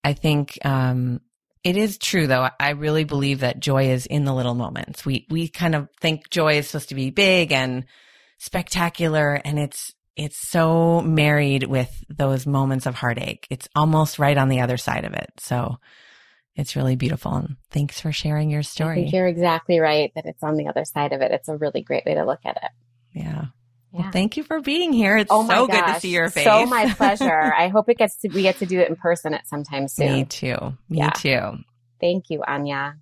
I 0.04 0.12
think, 0.12 0.58
um, 0.64 1.20
it 1.64 1.76
is 1.76 1.98
true 1.98 2.26
though. 2.26 2.48
I 2.60 2.70
really 2.70 3.04
believe 3.04 3.40
that 3.40 3.58
joy 3.58 3.90
is 3.90 4.06
in 4.06 4.24
the 4.24 4.34
little 4.34 4.54
moments. 4.54 5.04
We, 5.04 5.26
we 5.30 5.48
kind 5.48 5.74
of 5.74 5.88
think 6.00 6.30
joy 6.30 6.58
is 6.58 6.68
supposed 6.68 6.90
to 6.90 6.94
be 6.94 7.10
big 7.10 7.50
and 7.50 7.84
spectacular 8.38 9.34
and 9.34 9.58
it's, 9.58 9.92
it's 10.14 10.48
so 10.48 11.00
married 11.00 11.64
with 11.64 12.04
those 12.08 12.46
moments 12.46 12.86
of 12.86 12.94
heartache. 12.94 13.46
It's 13.50 13.68
almost 13.74 14.18
right 14.18 14.38
on 14.38 14.48
the 14.48 14.60
other 14.60 14.76
side 14.76 15.04
of 15.04 15.12
it. 15.12 15.30
So 15.38 15.76
it's 16.56 16.74
really 16.74 16.96
beautiful. 16.96 17.34
And 17.34 17.56
thanks 17.70 18.00
for 18.00 18.12
sharing 18.12 18.50
your 18.50 18.62
story. 18.62 18.92
I 18.92 19.02
think 19.02 19.12
you're 19.12 19.26
exactly 19.26 19.78
right 19.78 20.10
that 20.14 20.24
it's 20.24 20.42
on 20.42 20.56
the 20.56 20.68
other 20.68 20.84
side 20.84 21.12
of 21.12 21.20
it. 21.20 21.30
It's 21.30 21.48
a 21.48 21.56
really 21.56 21.82
great 21.82 22.04
way 22.06 22.14
to 22.14 22.24
look 22.24 22.40
at 22.44 22.56
it. 22.56 22.70
Yeah. 23.12 23.44
Yeah. 23.92 24.02
Well, 24.02 24.10
thank 24.10 24.36
you 24.36 24.42
for 24.42 24.60
being 24.60 24.92
here. 24.92 25.16
It's 25.16 25.30
oh 25.30 25.46
so 25.46 25.66
gosh. 25.66 25.76
good 25.76 25.94
to 25.94 26.00
see 26.00 26.10
your 26.10 26.28
face. 26.28 26.44
So 26.44 26.66
my 26.66 26.92
pleasure. 26.96 27.54
I 27.56 27.68
hope 27.68 27.88
it 27.88 27.96
gets 27.96 28.16
to 28.18 28.28
we 28.28 28.42
get 28.42 28.58
to 28.58 28.66
do 28.66 28.80
it 28.80 28.88
in 28.88 28.96
person 28.96 29.32
at 29.32 29.46
some 29.46 29.64
time 29.64 29.88
soon. 29.88 30.12
Me 30.12 30.24
too. 30.24 30.56
Me 30.88 30.98
yeah. 30.98 31.10
too. 31.10 31.58
Thank 32.00 32.28
you, 32.28 32.42
Aine. 32.46 33.00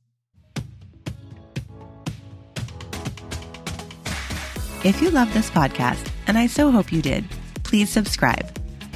If 4.84 5.00
you 5.00 5.10
love 5.10 5.32
this 5.32 5.50
podcast, 5.50 6.10
and 6.26 6.36
I 6.36 6.46
so 6.46 6.70
hope 6.70 6.92
you 6.92 7.00
did, 7.00 7.24
please 7.62 7.88
subscribe. 7.88 8.46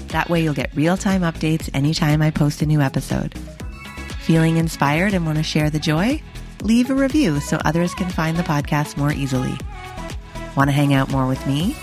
That 0.08 0.28
way 0.28 0.42
you'll 0.42 0.54
get 0.54 0.74
real-time 0.76 1.22
updates 1.22 1.70
anytime 1.72 2.20
I 2.20 2.30
post 2.30 2.60
a 2.60 2.66
new 2.66 2.80
episode. 2.80 3.34
Feeling 4.28 4.58
inspired 4.58 5.14
and 5.14 5.24
want 5.24 5.38
to 5.38 5.42
share 5.42 5.70
the 5.70 5.78
joy? 5.78 6.20
Leave 6.62 6.90
a 6.90 6.94
review 6.94 7.40
so 7.40 7.56
others 7.64 7.94
can 7.94 8.10
find 8.10 8.36
the 8.36 8.42
podcast 8.42 8.98
more 8.98 9.10
easily. 9.10 9.54
Want 10.54 10.68
to 10.68 10.72
hang 10.72 10.92
out 10.92 11.10
more 11.10 11.26
with 11.26 11.46
me? 11.46 11.74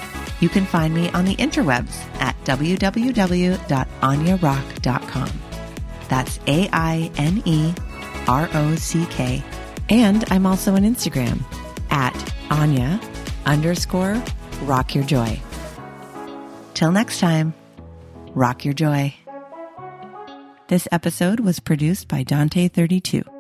You 0.42 0.50
can 0.50 0.64
find 0.64 0.94
me 0.94 1.10
on 1.10 1.26
the 1.26 1.36
interwebs 1.38 1.96
at 2.22 2.36
www.ainerock.com. 2.44 5.30
That's 6.08 6.40
A 6.46 6.70
I 6.72 7.12
N 7.18 7.42
E 7.46 7.74
R 8.28 8.48
O 8.54 8.76
C 8.76 9.08
K. 9.08 9.44
And 9.90 10.24
I'm 10.30 10.46
also 10.46 10.76
on 10.76 10.84
Instagram 10.84 11.42
at 11.90 12.14
Aine 12.52 13.00
underscore 13.48 14.22
rock 14.66 14.94
your 14.94 15.04
joy. 15.04 15.42
Till 16.76 16.92
next 16.92 17.20
time, 17.20 17.56
rock 18.36 18.64
your 18.64 18.76
joy. 18.76 19.16
This 20.68 20.88
episode 20.92 21.42
was 21.42 21.60
produced 21.60 22.08
by 22.08 22.24
Dante32. 22.24 23.35